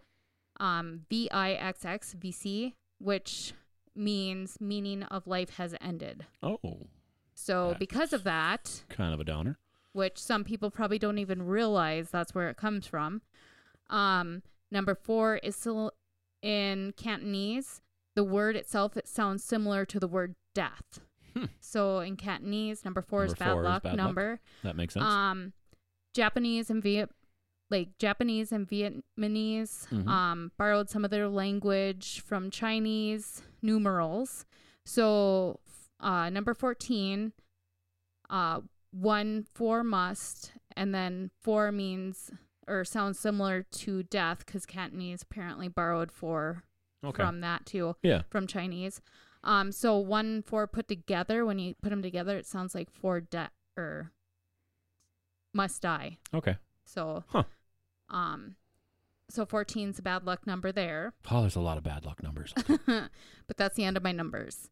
[0.59, 3.53] um, VIXXVC, which
[3.95, 6.25] means meaning of life has ended.
[6.43, 6.59] Oh,
[7.33, 9.57] So because of that, kind of a downer.
[9.97, 13.21] Which some people probably don't even realize that's where it comes from.
[13.89, 15.91] Um, number four is still
[16.41, 17.81] in Cantonese.
[18.15, 20.99] The word itself it sounds similar to the word death.
[21.35, 21.45] Hmm.
[21.59, 23.97] So in Cantonese, number four is bad four is luck bad luck.
[23.97, 24.39] number.
[24.63, 25.05] That makes sense.
[25.05, 25.53] Um,
[26.13, 27.09] Japanese and Viet,
[27.69, 30.07] like Japanese and Vietnamese, Mhm.
[30.07, 34.45] um, borrowed some of their language from Chinese numerals.
[34.85, 35.59] So,
[35.99, 37.33] uh, number fourteen,
[38.29, 38.61] uh,
[38.91, 42.31] one four must, and then four means
[42.67, 46.63] or sounds similar to death because Cantonese apparently borrowed four
[47.03, 47.23] okay.
[47.23, 48.23] from that too yeah.
[48.29, 49.01] from Chinese.
[49.43, 53.21] Um, so one four put together, when you put them together, it sounds like four
[53.21, 54.11] death or
[55.53, 56.17] must die.
[56.33, 56.57] Okay.
[56.85, 57.43] So, Huh.
[58.09, 58.55] um,
[59.29, 62.23] so 14 is a bad luck number there, Oh, there's a lot of bad luck
[62.23, 62.53] numbers.
[62.85, 64.69] but that's the end of my numbers.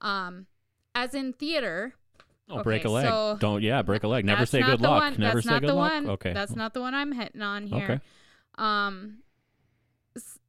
[0.00, 0.46] Um,
[0.94, 1.94] as in theater,
[2.50, 3.06] Oh, break a leg.
[3.06, 3.62] so Don't.
[3.62, 4.24] Yeah, break a leg.
[4.24, 5.02] Never say good luck.
[5.02, 5.92] One, Never that's say not good the luck.
[5.92, 6.10] one.
[6.10, 6.32] Okay.
[6.32, 7.84] That's not the one I'm hitting on here.
[7.84, 8.00] Okay.
[8.56, 9.18] Um,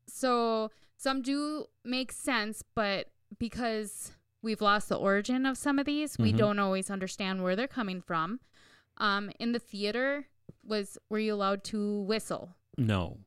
[0.08, 6.18] so some do make sense, but because we've lost the origin of some of these,
[6.18, 6.38] we Mhm.
[6.38, 8.40] don't always understand where they're coming from.
[8.98, 10.28] Um, in the theater,
[10.64, 12.56] was were you allowed to whistle?
[12.78, 13.20] No.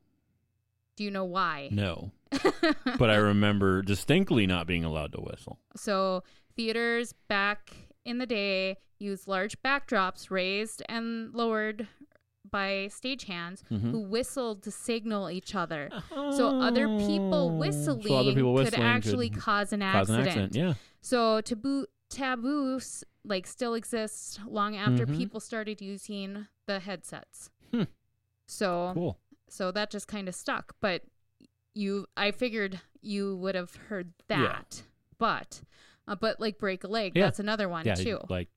[0.97, 1.69] Do you know why?
[1.73, 2.13] No.
[2.99, 5.59] But I remember distinctly not being allowed to whistle.
[5.77, 6.23] so
[6.57, 7.73] theaters back
[8.05, 11.89] in the day used large backdrops raised and lowered
[12.51, 13.91] by stagehands Mhm.
[13.91, 15.91] who whistled to signal each other.
[16.11, 18.09] So other people whistling, Oh.
[18.09, 20.21] So other people whistling could actually cause an cause accident.
[20.23, 20.55] an accident.
[20.55, 20.75] Yeah.
[21.01, 25.17] So taboo taboos like still exist long after Mhm.
[25.17, 27.51] people started using the headsets.
[27.73, 27.85] Hmm.
[28.47, 29.19] So Cool.
[29.49, 30.77] so that just kind of stuck.
[30.81, 31.03] But
[31.75, 34.37] you, I figured you would have heard Yeah.
[34.43, 34.83] that.
[35.19, 35.63] But
[36.07, 37.25] uh, but like break a leg, Yeah.
[37.25, 37.95] that's another one Yeah.
[37.95, 38.19] too.
[38.29, 38.49] Like,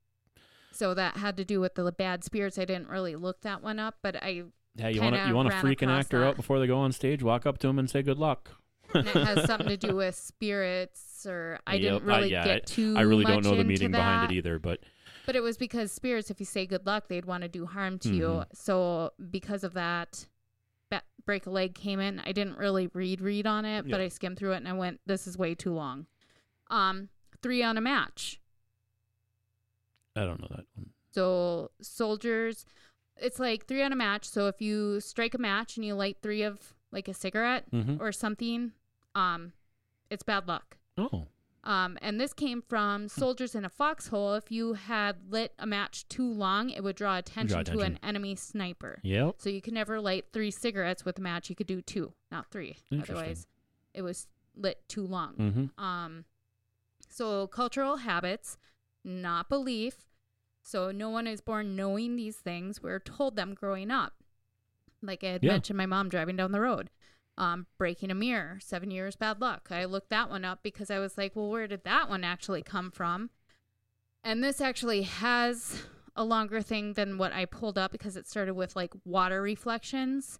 [0.71, 2.57] So that had to do with the bad spirits.
[2.59, 4.43] I didn't really look that one up, but I
[4.75, 6.25] yeah, you want to you want to freak an actor that.
[6.27, 7.23] out before they go on stage?
[7.23, 8.51] Walk up to them and say good luck.
[8.93, 12.65] and it has something to do with spirits or I Yep, didn't really yeah, get
[12.67, 14.81] too I really don't know the meaning behind it either, but
[15.25, 17.97] But it was because spirits, if you say good luck, they'd want to do harm
[17.99, 18.27] to you.
[18.27, 18.45] Mhm.
[18.53, 20.27] So because of that,
[21.25, 22.19] break a leg came in.
[22.21, 25.01] I didn't really read read on it, but I skimmed through it and I went,
[25.05, 26.05] "This is way too long."
[26.69, 27.09] Um,
[27.41, 28.39] three on a match.
[30.15, 30.89] I don't know that one.
[31.11, 32.65] So soldiers,
[33.17, 34.25] it's like three on a match.
[34.25, 37.99] So if you strike a match and you light three of like a cigarette Mhm.
[37.99, 38.73] or something,
[39.15, 39.53] um,
[40.09, 40.77] it's bad luck.
[40.97, 41.27] Oh.
[41.63, 44.35] Um, and this came from soldiers in a foxhole.
[44.35, 48.35] If you had lit a match too long, it would draw attention, to an enemy
[48.35, 48.99] sniper.
[49.03, 49.35] Yep.
[49.39, 51.49] So you could never light three cigarettes with a match.
[51.49, 52.77] You could do two, not three.
[52.91, 53.47] Otherwise,
[53.93, 55.35] it was lit too long.
[55.35, 55.83] Mm-hmm.
[55.83, 56.25] Um,
[57.17, 58.57] so cultural habits,
[59.03, 60.05] not belief.
[60.63, 62.81] So no one is born knowing these things.
[62.81, 64.13] We're told them growing up.
[65.01, 65.53] Like I had Yeah.
[65.53, 66.89] mentioned, my mom driving down the road,
[67.37, 69.67] um, breaking a mirror, seven years bad luck.
[69.71, 72.63] I looked that one up because I was like, well, where did that one actually
[72.63, 73.29] come from?
[74.23, 75.83] And this actually has
[76.15, 80.39] a longer thing than what I pulled up because it started with like water reflections.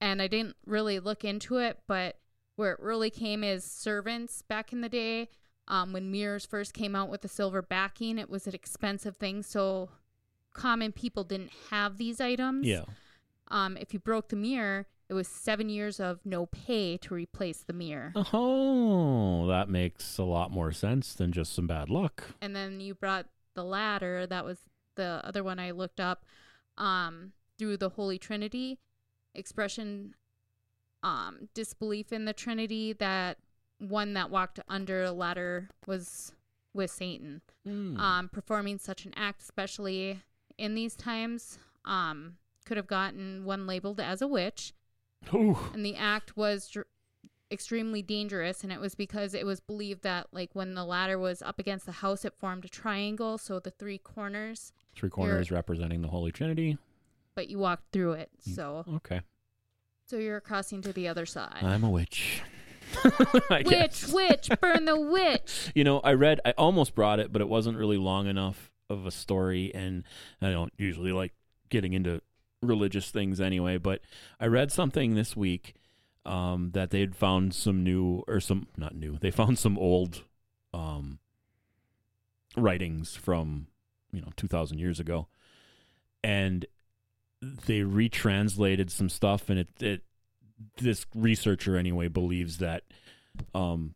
[0.00, 2.18] And I didn't really look into it, but
[2.56, 5.28] where it really came is servants back in the day.
[5.68, 9.42] Um, when mirrors first came out with the silver backing, it was an expensive thing.
[9.42, 9.88] So
[10.52, 12.66] common people didn't have these items.
[12.66, 12.84] Yeah.
[13.48, 17.62] Um, if you broke the mirror, it was seven years of no pay to replace
[17.62, 18.12] the mirror.
[18.32, 22.24] Oh, that makes a lot more sense than just some bad luck.
[22.40, 24.60] and then you brought the ladder that was
[24.94, 26.24] the other one i looked up
[26.78, 28.78] um through the holy trinity
[29.34, 30.14] expression
[31.02, 33.36] um disbelief in the trinity that
[33.88, 36.32] one that walked under a ladder was
[36.74, 37.98] with satan Mm.
[37.98, 40.20] um performing such an act especially
[40.58, 44.72] in these times um could have gotten one labeled as a witch
[45.34, 45.56] Ooh.
[45.74, 46.86] and the act was dr-
[47.52, 51.42] extremely dangerous and it was because it was believed that like when the ladder was
[51.42, 56.02] up against the house it formed a triangle so the three corners Three corners representing
[56.02, 56.78] the Holy Trinity.
[57.34, 58.54] but you walked through it Mm.
[58.56, 59.20] so Okay.
[60.06, 62.42] so you're crossing to the other side I'm a witch.
[63.50, 64.12] Witch guess.
[64.12, 67.78] witch burn the witch You know, I read, I almost brought it, but it wasn't
[67.78, 70.04] really long enough of a story, and
[70.40, 71.32] I don't usually like
[71.68, 72.20] getting into
[72.62, 73.78] religious things anyway.
[73.78, 74.00] But
[74.38, 75.74] I read something this week
[76.26, 80.22] um, that they'd found some new, or some not new, they found some old
[80.74, 81.18] um,
[82.56, 83.66] writings from
[84.12, 85.26] you know 2000 years ago
[86.22, 86.66] and
[87.40, 90.02] they retranslated some stuff and it, it
[90.78, 92.82] this researcher anyway believes that
[93.54, 93.94] um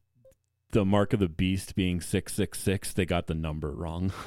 [0.73, 4.13] the mark of the beast being 666 they got the number wrong.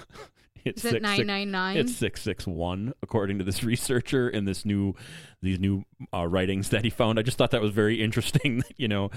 [0.65, 1.77] It's Is it six- six- 999?
[1.77, 4.93] it's 661 according to this researcher in this new
[5.41, 7.17] these new uh, writings that he found.
[7.17, 9.09] I just thought that was very interesting you know.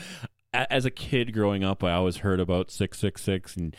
[0.54, 3.76] A- as a kid growing up i always heard about 666 and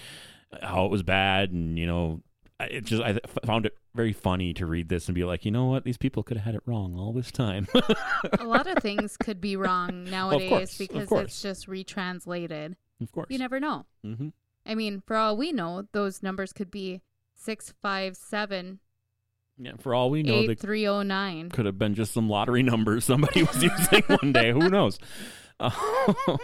[0.61, 2.21] how it was bad and you know
[2.72, 5.66] it just i found it very funny to read this and be like you know
[5.66, 7.68] what these people could have had it wrong all this time
[8.39, 12.76] a lot of things could be wrong nowadays course, because it's just retranslated.
[13.01, 13.86] of course You never know.
[14.03, 14.30] hmm
[14.66, 17.01] I mean, for all we know, those numbers could be
[17.36, 18.80] six five seven
[19.57, 21.49] yeah for all we know eight three oh nine.
[21.49, 24.51] could have been just some lottery numbers somebody was using one day.
[24.51, 24.99] Who knows?
[25.59, 25.74] Um,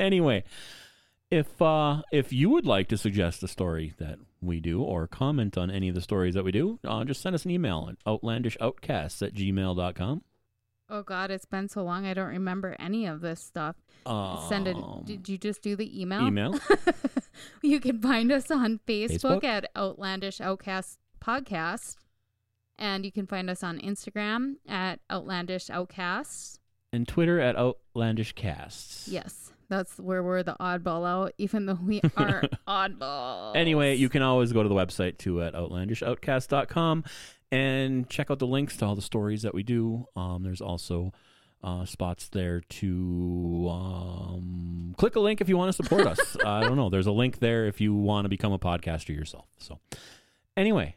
[0.00, 0.44] anyway,
[1.34, 5.58] if uh, if you would like to suggest a story that we do or comment
[5.58, 8.02] on any of the stories that we do, uh, just send us an email at
[8.04, 10.22] outlandishoutcasts at gmail.com.
[10.90, 12.04] Oh God, it's been so long.
[12.06, 13.76] I don't remember any of this stuff.
[14.48, 14.76] Send it.
[14.76, 16.26] Um, Did you just do the email?
[16.26, 16.60] email.
[17.62, 19.44] you can find us on Facebook, Facebook.
[19.44, 21.96] at Outlandish Outcast Podcast,
[22.78, 26.60] and you can find us on Instagram at Outlandish Outcasts.
[26.92, 29.08] and Twitter at outlandishcasts.
[29.08, 33.56] Yes, that's where we're the oddball out, even though we are oddball.
[33.56, 37.04] Anyway, you can always go to the website too at outlandishoutcast.com
[37.50, 40.06] and check out the links to all the stories that we do.
[40.16, 41.12] Um, there's also
[41.62, 46.36] uh, spots there to um, click a link if you want to support us.
[46.44, 46.90] I don't know.
[46.90, 49.46] There's a link there if you want to become a podcaster yourself.
[49.58, 49.78] So,
[50.56, 50.96] anyway,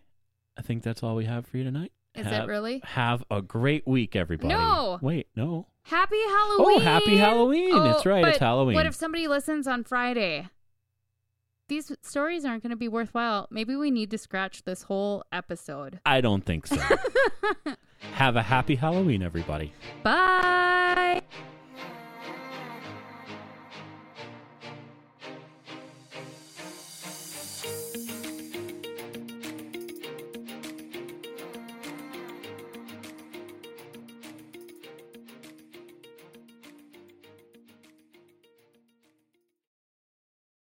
[0.57, 1.91] I think that's all we have for you tonight.
[2.15, 2.81] Is have, it really?
[2.83, 4.49] Have a great week, everybody.
[4.49, 4.99] No.
[5.01, 5.67] Wait, no.
[5.87, 6.77] Happy Halloween!
[6.77, 7.73] Oh, happy Halloween.
[7.73, 8.25] Oh, That's right.
[8.25, 8.75] It's but Halloween.
[8.75, 10.49] What if somebody listens on Friday?
[11.69, 13.47] These stories aren't going to be worthwhile.
[13.51, 16.01] Maybe we need to scratch this whole episode.
[16.05, 16.77] I don't think so.
[18.13, 19.71] have a happy Halloween, everybody.
[20.03, 21.21] Bye.